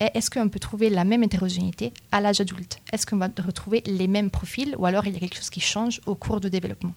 [0.00, 2.80] est-ce qu'on peut trouver la même hétérogénéité à l'âge adulte?
[2.92, 5.60] Est-ce qu'on va retrouver les mêmes profils ou alors il y a quelque chose qui
[5.60, 6.92] change au cours du développement?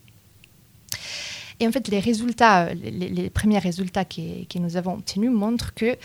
[1.59, 5.97] Et en fait, les résultats, les, premiers résultats que, que, nous avons obtenus montrent que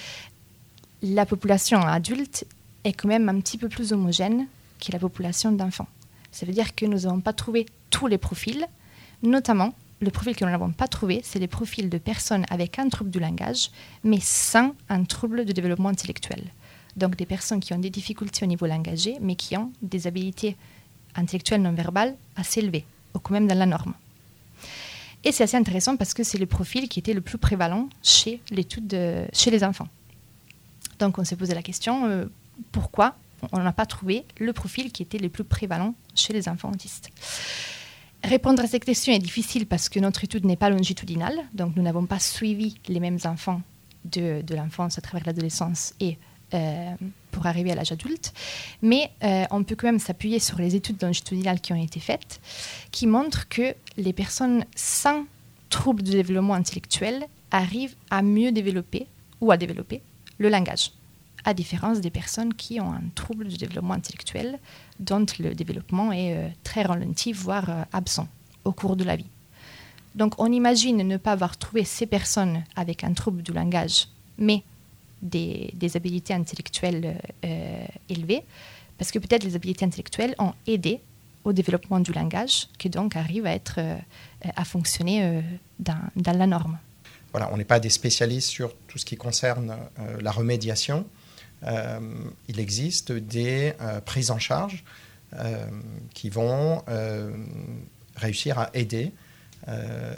[1.03, 2.47] la population adulte
[2.85, 4.47] est quand même un petit peu plus homogène
[4.81, 5.89] que la population d'enfants.
[6.33, 8.67] Ça veut dire que nous n'avons pas trouvé tous les profils,
[9.23, 12.89] notamment le profil que nous n'avons pas trouvé, c'est les profils de personnes avec un
[12.89, 13.71] trouble du langage,
[14.03, 16.45] mais sans un trouble de développement intellectuel.
[16.97, 20.57] Donc des personnes qui ont des difficultés au niveau langagé, mais qui ont des habilités
[21.15, 22.85] intellectuelles non verbales assez élevées,
[23.15, 23.95] ou quand même dans la norme.
[25.23, 28.41] Et c'est assez intéressant parce que c'est le profil qui était le plus prévalent chez
[29.33, 29.89] chez les enfants.
[31.01, 32.27] Donc on s'est posé la question euh,
[32.71, 33.17] pourquoi
[33.53, 37.11] on n'a pas trouvé le profil qui était le plus prévalent chez les enfants autistes.
[38.23, 41.83] Répondre à cette question est difficile parce que notre étude n'est pas longitudinale, donc nous
[41.83, 43.63] n'avons pas suivi les mêmes enfants
[44.05, 46.19] de, l'enfance à travers l'adolescence et
[46.53, 46.95] euh,
[47.31, 48.35] pour arriver à l'âge adulte.
[48.83, 52.41] Mais euh, on peut quand même s'appuyer sur les études longitudinales qui ont été faites,
[52.91, 55.25] qui montrent que les personnes sans
[55.71, 59.07] troubles de développement intellectuel arrivent à mieux développer
[59.41, 60.03] ou à développer
[60.41, 60.91] le langage
[61.45, 64.59] à différence des personnes qui ont un trouble du développement intellectuel
[64.99, 68.29] dont le développement est euh, très ralenti, voire euh, absent
[68.65, 69.29] au cours de la vie.
[70.15, 74.65] Donc on imagine ne pas avoir trouvé ces personnes avec un trouble du langage, mais
[75.23, 78.43] des, des habiletés intellectuelles euh, élevées,
[78.99, 81.01] parce que peut-être les habiletés intellectuelles ont aidé
[81.45, 83.81] au développement du langage, qui donc arrive à, être,
[84.57, 85.43] à fonctionner
[85.79, 86.77] dans, la norme.
[87.33, 89.77] Voilà, on n'est pas des spécialistes sur tout ce qui concerne
[90.21, 91.07] la remédiation,
[91.67, 92.01] euh,
[92.49, 94.85] il existe des euh, prises en charge
[95.35, 95.67] euh,
[96.15, 96.83] qui vont
[98.17, 99.13] réussir à aider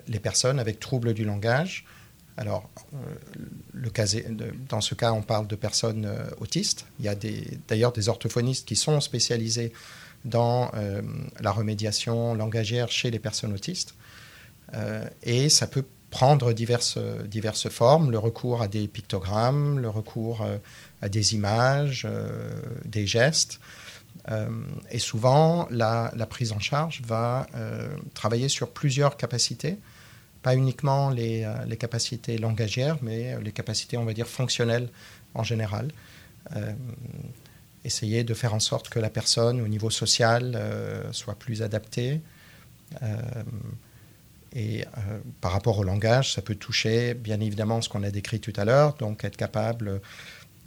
[0.08, 1.84] les personnes avec troubles du langage.
[2.38, 2.70] Alors,
[4.68, 6.08] dans ce cas, on parle de personnes
[6.38, 6.86] autistes.
[6.98, 7.14] Il y a
[7.68, 9.72] d'ailleurs des, orthophonistes qui sont spécialisés
[10.24, 10.70] dans
[11.40, 13.94] la remédiation langagière chez les personnes autistes.
[15.22, 20.46] et ça peut prendre diverses, diverses formes, le recours à des pictogrammes, le recours
[21.02, 23.60] à des images, euh, des gestes.
[24.30, 24.48] Euh,
[24.90, 29.78] et souvent, la, prise en charge va euh, travailler sur plusieurs capacités,
[30.42, 34.88] pas uniquement les, les, capacités langagières, mais les capacités, on va dire, fonctionnelles
[35.34, 35.88] en général.
[37.84, 40.60] essayer de faire en sorte que la personne, au niveau social,
[41.12, 42.20] soit plus adaptée.
[44.55, 44.84] Et
[45.40, 48.66] par rapport au langage, ça peut toucher bien évidemment ce qu'on a décrit tout à
[48.66, 50.03] l'heure, donc être capable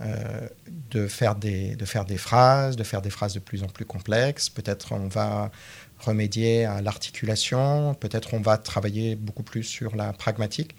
[0.02, 0.50] euh,
[0.92, 3.86] de, faire des, de faire des phrases, de faire des phrases de plus en plus
[3.86, 4.50] complexes.
[4.50, 5.52] Peut-être on va
[6.00, 10.76] remédier à l'articulation, peut-être on va travailler beaucoup plus sur la pragmatique.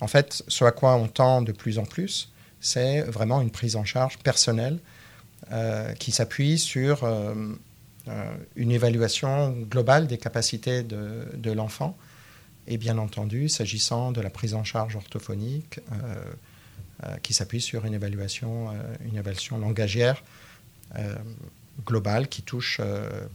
[0.00, 3.74] En fait, ce à quoi on tend de plus en plus, c'est vraiment une prise
[3.74, 4.78] en charge personnelle
[5.50, 7.34] euh, qui s'appuie sur euh,
[8.54, 11.96] une évaluation globale des capacités de, de l'enfant.
[12.70, 15.80] Et bien entendu, s'agissant de la prise en charge orthophonique,
[17.04, 18.72] euh, qui s'appuie sur une évaluation, euh,
[19.08, 20.24] une évaluation langagière
[20.96, 21.14] euh,
[21.86, 22.80] globale qui touche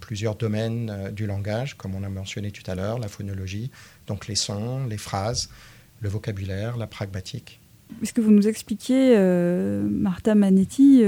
[0.01, 3.71] plusieurs domaines du langage, comme on a mentionné tout à l'heure, la phonologie,
[4.05, 5.49] donc les sons, les phrases,
[6.01, 7.61] le vocabulaire, la pragmatique.
[8.01, 9.17] Est-ce que vous nous expliquiez,
[9.89, 11.03] Martha Manetti,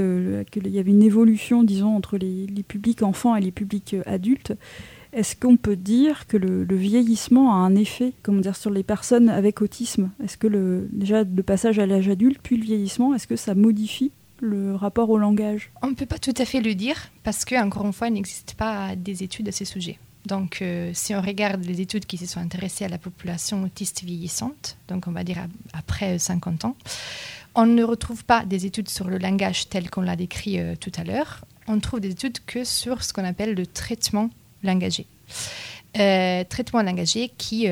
[0.50, 4.54] qu'il y avait une évolution, disons, entre les, publics enfants et les publics adultes
[5.16, 9.30] est-ce qu'on peut dire que le, vieillissement a un effet comment dire, sur les personnes
[9.30, 10.10] avec autisme?
[10.22, 13.54] Est-ce que le, déjà le passage à l'âge adulte, puis le vieillissement, est-ce que ça
[13.54, 15.72] modifie le rapport au langage?
[15.80, 18.12] On ne peut pas tout à fait le dire parce que, encore une fois, il
[18.12, 19.98] n'existe pas des études à ces sujets.
[20.26, 24.02] Donc, euh, si on regarde les études qui se sont intéressées à la population autiste
[24.02, 25.38] vieillissante, donc on va dire
[25.72, 26.76] après 50 ans,
[27.54, 30.92] on ne retrouve pas des études sur le langage tel qu'on l'a décrit euh, tout
[30.98, 31.46] à l'heure.
[31.68, 34.28] On trouve des études que sur ce qu'on appelle le traitement
[34.62, 35.06] langagier.
[35.98, 37.66] Euh, traitement langagier qui,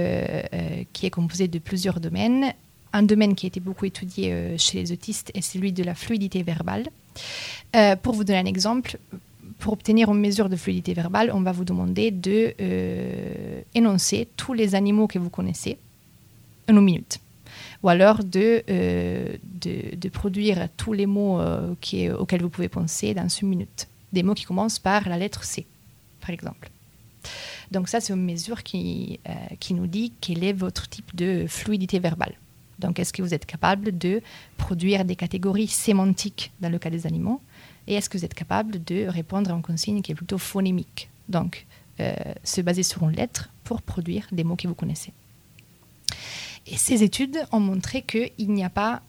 [0.92, 2.52] qui est composé de plusieurs domaines.
[2.92, 6.42] Un domaine qui a été beaucoup étudié chez les autistes est celui de la fluidité
[6.42, 6.84] verbale.
[8.02, 8.98] pour vous donner un exemple,
[9.58, 14.52] pour obtenir une mesure de fluidité verbale, on va vous demander de euh, énoncer tous
[14.52, 15.78] les animaux que vous connaissez
[16.68, 17.18] en une minute.
[17.82, 21.74] Ou alors de, euh, de, produire tous les mots euh,
[22.18, 23.88] auxquels vous pouvez penser dans une minute.
[24.12, 25.66] Des mots qui commencent par la lettre C,
[26.20, 26.70] par exemple.
[27.70, 29.20] Donc ça, c'est une mesure qui,
[29.60, 32.34] qui nous dit quel est votre type de fluidité verbale.
[32.78, 34.20] Donc est-ce que vous êtes capable de
[34.56, 37.40] produire des catégories sémantiques dans le cas des animaux
[37.86, 41.10] et est-ce que vous êtes capable de répondre à une consigne qui est plutôt phonémique?
[41.28, 41.66] Donc,
[42.00, 45.12] euh, se baser sur une lettre pour produire des mots que vous connaissez.
[46.66, 49.02] Et ces études ont montré qu'il n'y a pas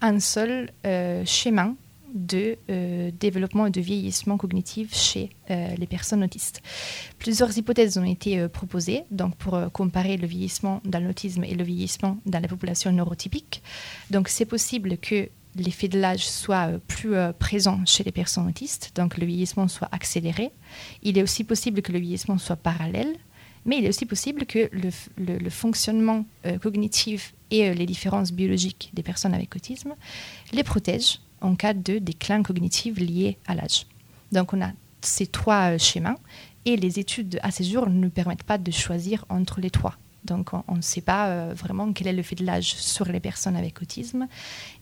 [0.00, 1.72] un seul euh, schéma
[2.14, 6.62] de euh, développement et de vieillissement cognitif chez les personnes autistes.
[7.18, 12.18] Plusieurs hypothèses ont été proposées donc pour comparer le vieillissement dans l'autisme et le vieillissement
[12.24, 13.60] dans la population neurotypique.
[14.10, 18.46] Donc c'est possible que l'effet de l'âge soit euh, plus euh, présent chez les personnes
[18.46, 20.50] autistes, donc le vieillissement soit accéléré.
[21.02, 23.14] Il est aussi possible que le vieillissement soit parallèle,
[23.64, 29.02] mais il est aussi possible que le, fonctionnement euh, cognitif et les différences biologiques des
[29.02, 29.94] personnes avec autisme
[30.52, 33.86] les protègent en cas de déclin cognitif lié à l'âge.
[34.32, 34.70] Donc on a
[35.00, 36.16] ces trois schémas
[36.64, 39.96] et les études à ce jour ne permettent pas de choisir entre les trois.
[40.24, 43.56] Donc on ne sait pas euh, vraiment quel est l'effet de l'âge sur les personnes
[43.56, 44.26] avec autisme,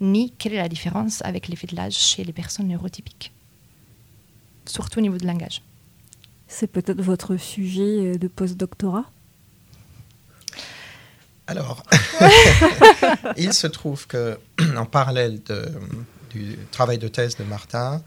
[0.00, 3.32] ni quelle est la différence avec l'effet de l'âge chez les personnes neurotypiques,
[4.66, 5.62] surtout au niveau de langage.
[6.48, 9.04] C'est peut-être votre sujet euh, de post-doctorat?
[11.46, 11.82] Alors,
[13.36, 14.38] il se trouve que
[14.76, 15.40] en parallèle
[16.30, 18.02] du travail de thèse de Martin,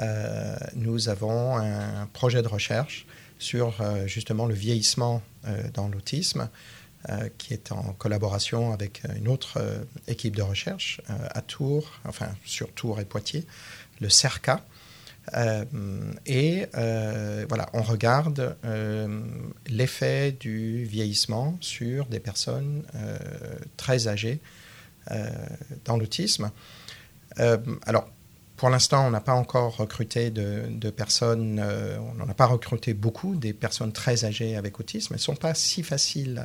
[0.00, 3.06] euh, nous avons un projet de recherche
[3.38, 3.74] sur
[4.06, 6.48] justement le vieillissement euh, dans l'autisme,
[7.08, 12.28] euh, qui est en collaboration avec une autre euh, équipe de recherche à Tours, enfin
[12.44, 13.46] sur Tours et Poitiers,
[14.00, 14.64] le CERCA.
[16.26, 16.66] et
[17.48, 18.56] voilà, on regarde
[19.66, 22.82] l'effet du vieillissement sur des personnes
[23.76, 24.40] très âgées
[25.84, 26.50] dans l'autisme.
[27.38, 28.08] Alors,
[28.58, 32.92] pour l'instant, on n'a pas encore recruté de, personnes, euh, on n'en a pas recruté
[32.92, 35.14] beaucoup, des personnes très âgées avec autisme.
[35.14, 36.44] Elles ne sont pas si faciles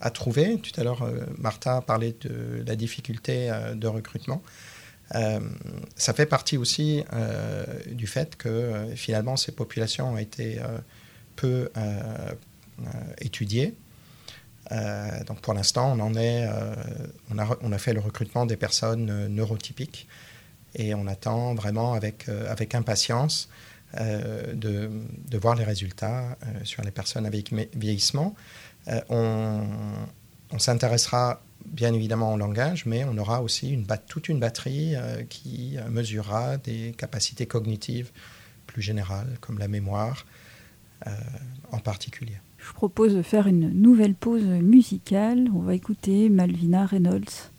[0.00, 0.58] à, trouver.
[0.58, 4.42] Tout à l'heure, euh, Martha parlait de la difficulté euh, de recrutement.
[5.96, 7.04] ça fait partie aussi
[7.90, 10.60] du fait que finalement ces populations ont été
[11.34, 11.68] peu
[13.18, 13.74] étudiées.
[15.26, 20.06] Donc pour l'instant, on, on, a, on a fait le recrutement des personnes neurotypiques
[20.74, 23.48] et on attend vraiment avec, euh, avec impatience
[23.98, 24.90] euh, de,
[25.28, 28.34] de, voir les résultats euh, sur les personnes avec vieillissement.
[29.08, 29.66] on,
[30.58, 34.94] s'intéressera bien évidemment au langage, mais on aura aussi toute une batterie
[35.28, 38.10] qui mesurera des capacités cognitives
[38.66, 40.26] plus générales, comme la mémoire
[41.70, 42.38] en particulier.
[42.70, 45.50] Je propose de faire une nouvelle pause musicale.
[45.54, 47.50] On va écouter Malvina Reynolds.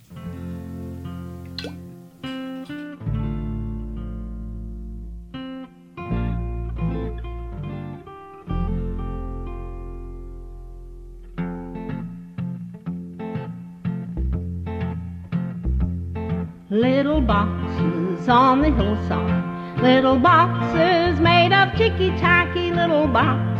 [16.69, 19.43] Little boxes on the hillside.
[19.83, 22.71] Little boxes made of ticky-tacky.
[22.71, 23.50] Little boxes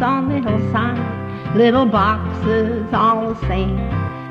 [0.00, 1.56] on the hillside.
[1.56, 3.76] Little boxes all the same.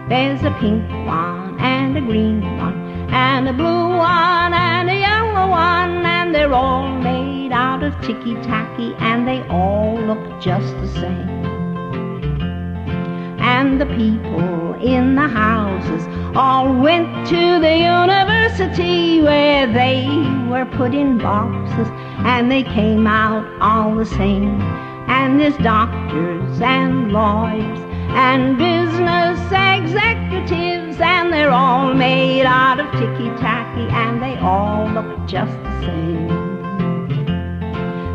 [0.08, 5.50] There's a pink one and a green one and a blue one and a yellow
[5.50, 11.46] one and they're all made out of ticky-tacky and they all look just the same.
[13.40, 16.06] And the people in the houses
[16.36, 20.08] all went to the university where they
[20.50, 21.88] were put in boxes
[22.26, 24.87] and they came out all the same.
[25.48, 27.80] There's doctors and lawyers
[28.10, 35.54] and business executives and they're all made out of ticky-tacky and they all look just
[35.64, 36.30] the same.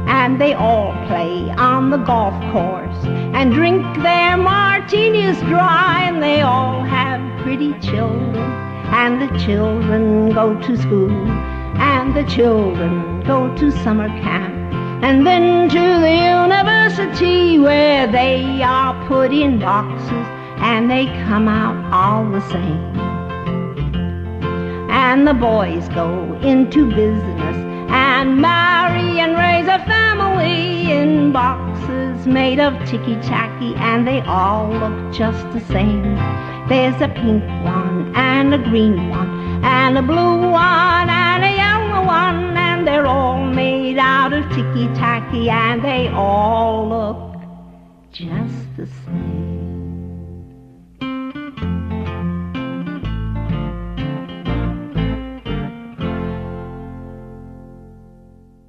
[0.06, 6.42] And they all play on the golf course and drink their martinis dry and they
[6.42, 8.36] all have pretty children,
[8.92, 11.30] and the children go to school,
[11.80, 14.81] and the children go to summer camp.
[15.02, 20.26] And then to the university where they are put in boxes
[20.58, 23.00] and they come out all the same.
[24.90, 27.56] And the boys go into business
[27.90, 34.68] and marry and raise a family in boxes made of ticky tacky and they all
[34.70, 36.14] look just the same.
[36.68, 42.06] There's a pink one and a green one and a blue one and a yellow
[42.06, 47.40] one and they're all made out of ticky tacky and they all look
[48.12, 49.50] just the same.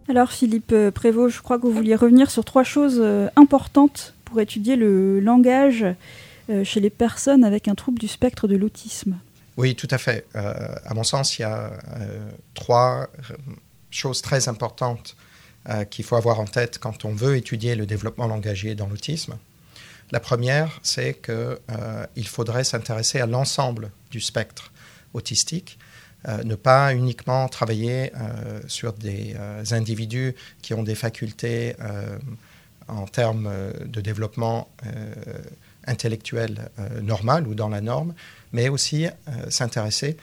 [0.07, 4.13] Alors Philippe euh, Prévost, je crois que vous vouliez revenir sur trois choses euh, importantes
[4.25, 5.87] pour étudier le langage
[6.51, 9.17] euh, chez les personnes avec un trouble du spectre de l'autisme.
[9.57, 10.25] Oui, tout à fait.
[10.35, 11.71] à mon sens, il y a
[12.55, 13.07] trois
[13.93, 15.15] choses très importantes
[15.89, 19.37] qu'il faut avoir en tête quand on veut étudier le développement langagier dans l'autisme.
[20.11, 24.73] La première, c'est qu'il faudrait s'intéresser à l'ensemble du spectre
[25.13, 25.77] autistique
[26.27, 31.75] euh, ne pas uniquement travailler euh, sur des euh, individus qui ont des facultés
[32.87, 33.49] en termes
[33.85, 34.69] de développement
[35.87, 36.69] intellectuel
[37.01, 38.13] normal ou dans la norme,
[38.51, 39.07] mais aussi
[39.49, 40.17] s'intéresser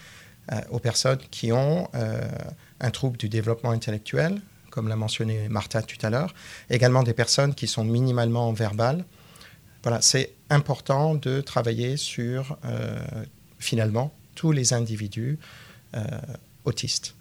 [0.71, 4.41] aux personnes qui ont un trouble du développement intellectuel,
[4.71, 6.35] comme l'a mentionné Martha tout à l'heure,
[6.71, 9.05] également des personnes qui sont minimalement verbales.
[9.83, 12.59] Voilà, c'est important de travailler sur
[13.59, 15.39] finalement tous les individus
[15.95, 16.07] euh,
[16.65, 17.15] autistes.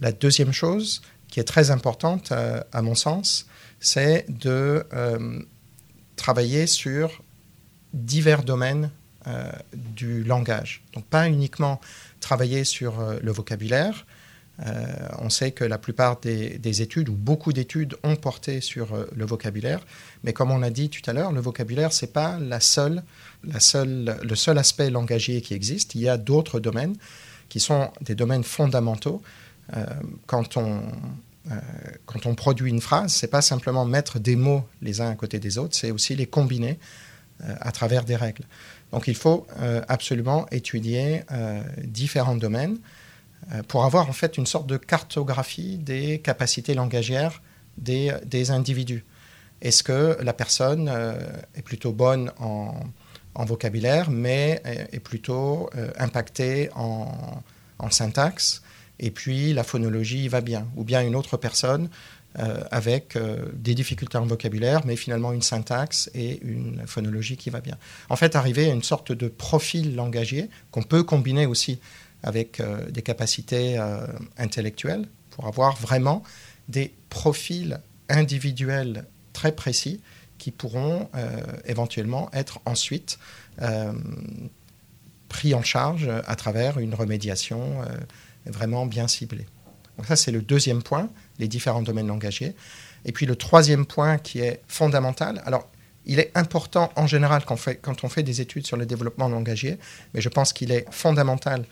[0.00, 3.46] La deuxième chose qui est très importante euh, à mon sens,
[3.80, 5.40] c'est de euh,
[6.16, 7.22] travailler sur
[7.92, 8.90] divers domaines
[9.74, 10.82] du langage.
[10.94, 11.80] Donc pas uniquement
[12.20, 14.06] travailler sur le vocabulaire.
[15.18, 19.80] on sait que la plupart des, études, ou beaucoup d'études, ont porté sur le vocabulaire.
[20.24, 23.02] Mais comme on a dit tout à l'heure, le vocabulaire, ce n'est pas la seule,
[23.44, 25.94] la seule, le seul aspect langagier qui existe.
[25.94, 26.96] Il y a d'autres domaines
[27.50, 29.20] qui sont des domaines fondamentaux.
[29.76, 29.84] Euh,
[30.26, 30.80] quand, on,
[31.50, 31.60] euh,
[32.06, 35.38] quand on produit une phrase, c'est pas simplement mettre des mots les uns à côté
[35.38, 36.78] des autres, c'est aussi les combiner
[37.42, 38.44] euh, à travers des règles.
[38.92, 39.46] Donc il faut
[39.88, 41.22] absolument étudier
[41.84, 42.78] différents domaines
[43.68, 47.40] pour avoir en fait une sorte de cartographie des capacités langagières
[47.78, 49.04] des, des individus.
[49.62, 50.90] Est-ce que la personne
[51.54, 52.74] est plutôt bonne en,
[53.34, 57.42] en vocabulaire, mais est plutôt euh, impacté en,
[57.90, 58.62] syntaxe.
[58.98, 60.66] Et puis la phonologie va bien?
[60.76, 61.88] Ou bien une autre personne
[62.38, 67.50] euh, avec euh, des difficultés en vocabulaire, mais finalement une syntaxe et une phonologie qui
[67.50, 67.76] va bien.
[68.08, 71.80] En fait, arriver à une sorte de profil langagier qu'on peut combiner aussi
[72.22, 72.60] avec
[72.90, 73.82] des capacités
[74.36, 76.22] intellectuelles pour avoir vraiment
[76.68, 80.00] des profils individuels très précis
[80.40, 83.18] qui pourront euh, éventuellement être ensuite
[83.62, 83.92] euh,
[85.28, 87.86] pris en charge à travers une remédiation euh,
[88.46, 89.46] vraiment bien ciblée.
[89.96, 91.10] Donc ça, c'est le deuxième point,
[91.40, 92.54] les différents domaines langagiers.
[93.04, 95.68] Et puis le troisième point qui est fondamental, alors
[96.06, 99.78] il est important en général quand on fait, des études sur le développement langagier,
[100.14, 101.64] mais je pense qu'il est fondamental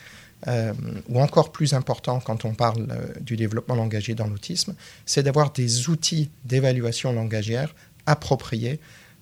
[1.08, 2.86] ou encore plus important quand on parle
[3.20, 7.74] du développement langagier dans l'autisme, c'est d'avoir des outils d'évaluation langagière
[8.06, 8.78] appropriés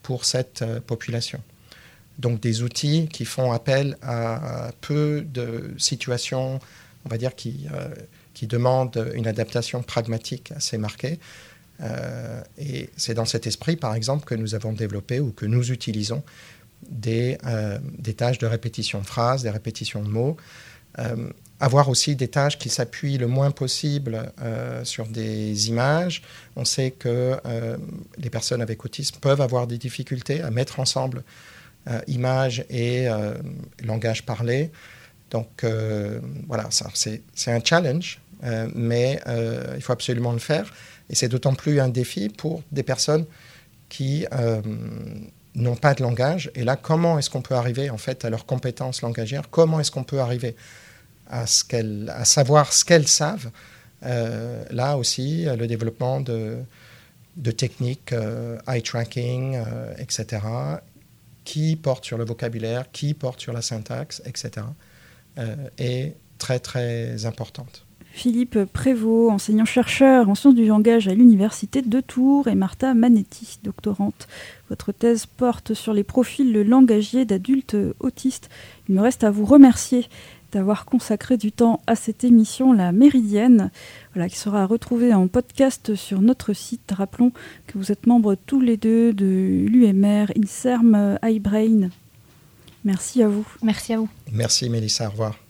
[0.07, 1.43] pour cette euh, population.
[2.19, 6.61] Donc des outils qui font appel à peu de situations,
[7.05, 7.89] on va dire, qui, euh,
[8.37, 11.19] qui demandent une adaptation pragmatique assez marquée.
[11.81, 15.73] Euh, et c'est dans cet esprit, par exemple, que nous avons développé ou que nous
[15.73, 16.23] utilisons
[16.89, 17.39] des,
[17.99, 20.37] des tâches de répétition de phrases, des répétitions de mots,
[21.61, 26.23] avoir aussi des tâches qui s'appuient le moins possible euh, sur des images.
[26.55, 27.77] On sait que euh,
[28.19, 31.23] les personnes avec autisme peuvent avoir des difficultés à mettre ensemble
[31.89, 33.07] euh, images et
[33.83, 34.71] langage parlé.
[35.31, 35.65] Donc
[36.47, 39.21] voilà, c'est un challenge, mais
[39.77, 40.73] il faut absolument le faire.
[41.09, 43.27] Et c'est d'autant plus un défi pour des personnes
[43.89, 44.27] qui
[45.55, 46.51] n'ont pas de langage.
[46.55, 49.49] Et là, comment est-ce qu'on peut arriver en fait à leurs compétences langagières?
[49.51, 50.55] Comment est-ce qu'on peut arriver
[51.29, 51.65] à, ce
[52.11, 53.51] à savoir ce qu'elles savent?
[54.05, 56.59] Euh, là aussi, le développement de,
[57.37, 60.43] de techniques euh, eye tracking, euh, etc.,
[61.45, 64.67] qui portent sur le vocabulaire, qui portent sur la syntaxe, etc.,
[65.77, 67.86] est très très importante.
[68.17, 74.27] Philippe Prévost, enseignant-chercheur en sciences du langage à l'Université de Tours, et Martha Manetti, doctorante.
[74.71, 78.49] Votre thèse porte sur les profils langagiers d'adultes autistes.
[78.89, 80.07] Il me reste à vous remercier
[80.51, 83.71] d'avoir consacré du temps à cette émission, La Méridienne,
[84.15, 86.91] voilà, qui sera retrouvée en podcast sur notre site.
[86.97, 87.33] Rappelons
[87.67, 91.91] que vous êtes membres tous les deux de l'UMR, INSERM, iBrain.
[92.83, 93.47] Merci à vous.
[93.63, 94.09] Merci à vous.
[94.33, 95.46] Merci Mélissa, au revoir.